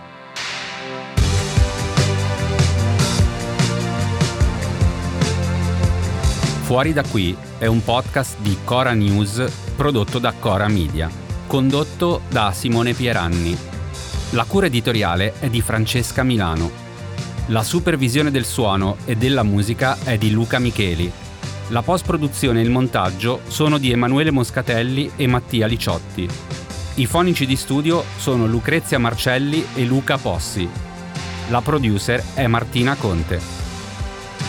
Fuori 6.64 6.94
da 6.94 7.04
qui 7.04 7.38
è 7.60 7.68
un 7.68 7.84
podcast 7.84 8.40
di 8.40 8.58
Cora 8.64 8.96
News 8.96 9.74
prodotto 9.76 10.18
da 10.18 10.34
Cora 10.34 10.68
Media, 10.68 11.08
condotto 11.46 12.22
da 12.28 12.52
Simone 12.54 12.94
Pieranni. 12.94 13.56
La 14.32 14.46
cura 14.46 14.66
editoriale 14.66 15.34
è 15.40 15.48
di 15.48 15.62
Francesca 15.62 16.24
Milano. 16.24 16.72
La 17.50 17.62
supervisione 17.62 18.32
del 18.32 18.46
suono 18.46 18.98
e 19.06 19.16
della 19.16 19.44
musica 19.44 19.96
è 20.04 20.18
di 20.18 20.32
Luca 20.32 20.58
Micheli 20.58 21.24
la 21.70 21.82
post-produzione 21.82 22.60
e 22.60 22.64
il 22.64 22.70
montaggio 22.70 23.42
sono 23.48 23.78
di 23.78 23.92
Emanuele 23.92 24.30
Moscatelli 24.30 25.12
e 25.16 25.26
Mattia 25.26 25.66
Liciotti. 25.66 26.30
I 26.96 27.06
fonici 27.08 27.46
di 27.46 27.56
studio 27.56 28.04
sono 28.18 28.46
Lucrezia 28.46 29.00
Marcelli 29.00 29.66
e 29.74 29.84
Luca 29.84 30.18
Possi. 30.18 30.70
La 31.50 31.62
producer 31.62 32.24
è 32.36 32.46
Martina 32.48 32.96
Conte. 32.96 33.40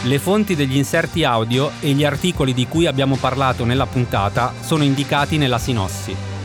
Le 0.05 0.19
fonti 0.19 0.55
degli 0.55 0.77
inserti 0.77 1.25
audio 1.25 1.73
e 1.81 1.93
gli 1.93 2.05
articoli 2.05 2.53
di 2.53 2.69
cui 2.69 2.87
abbiamo 2.87 3.17
parlato 3.17 3.65
nella 3.65 3.87
puntata 3.87 4.53
sono 4.61 4.85
indicati 4.85 5.39
nella 5.39 5.59
sinossi. 5.59 6.36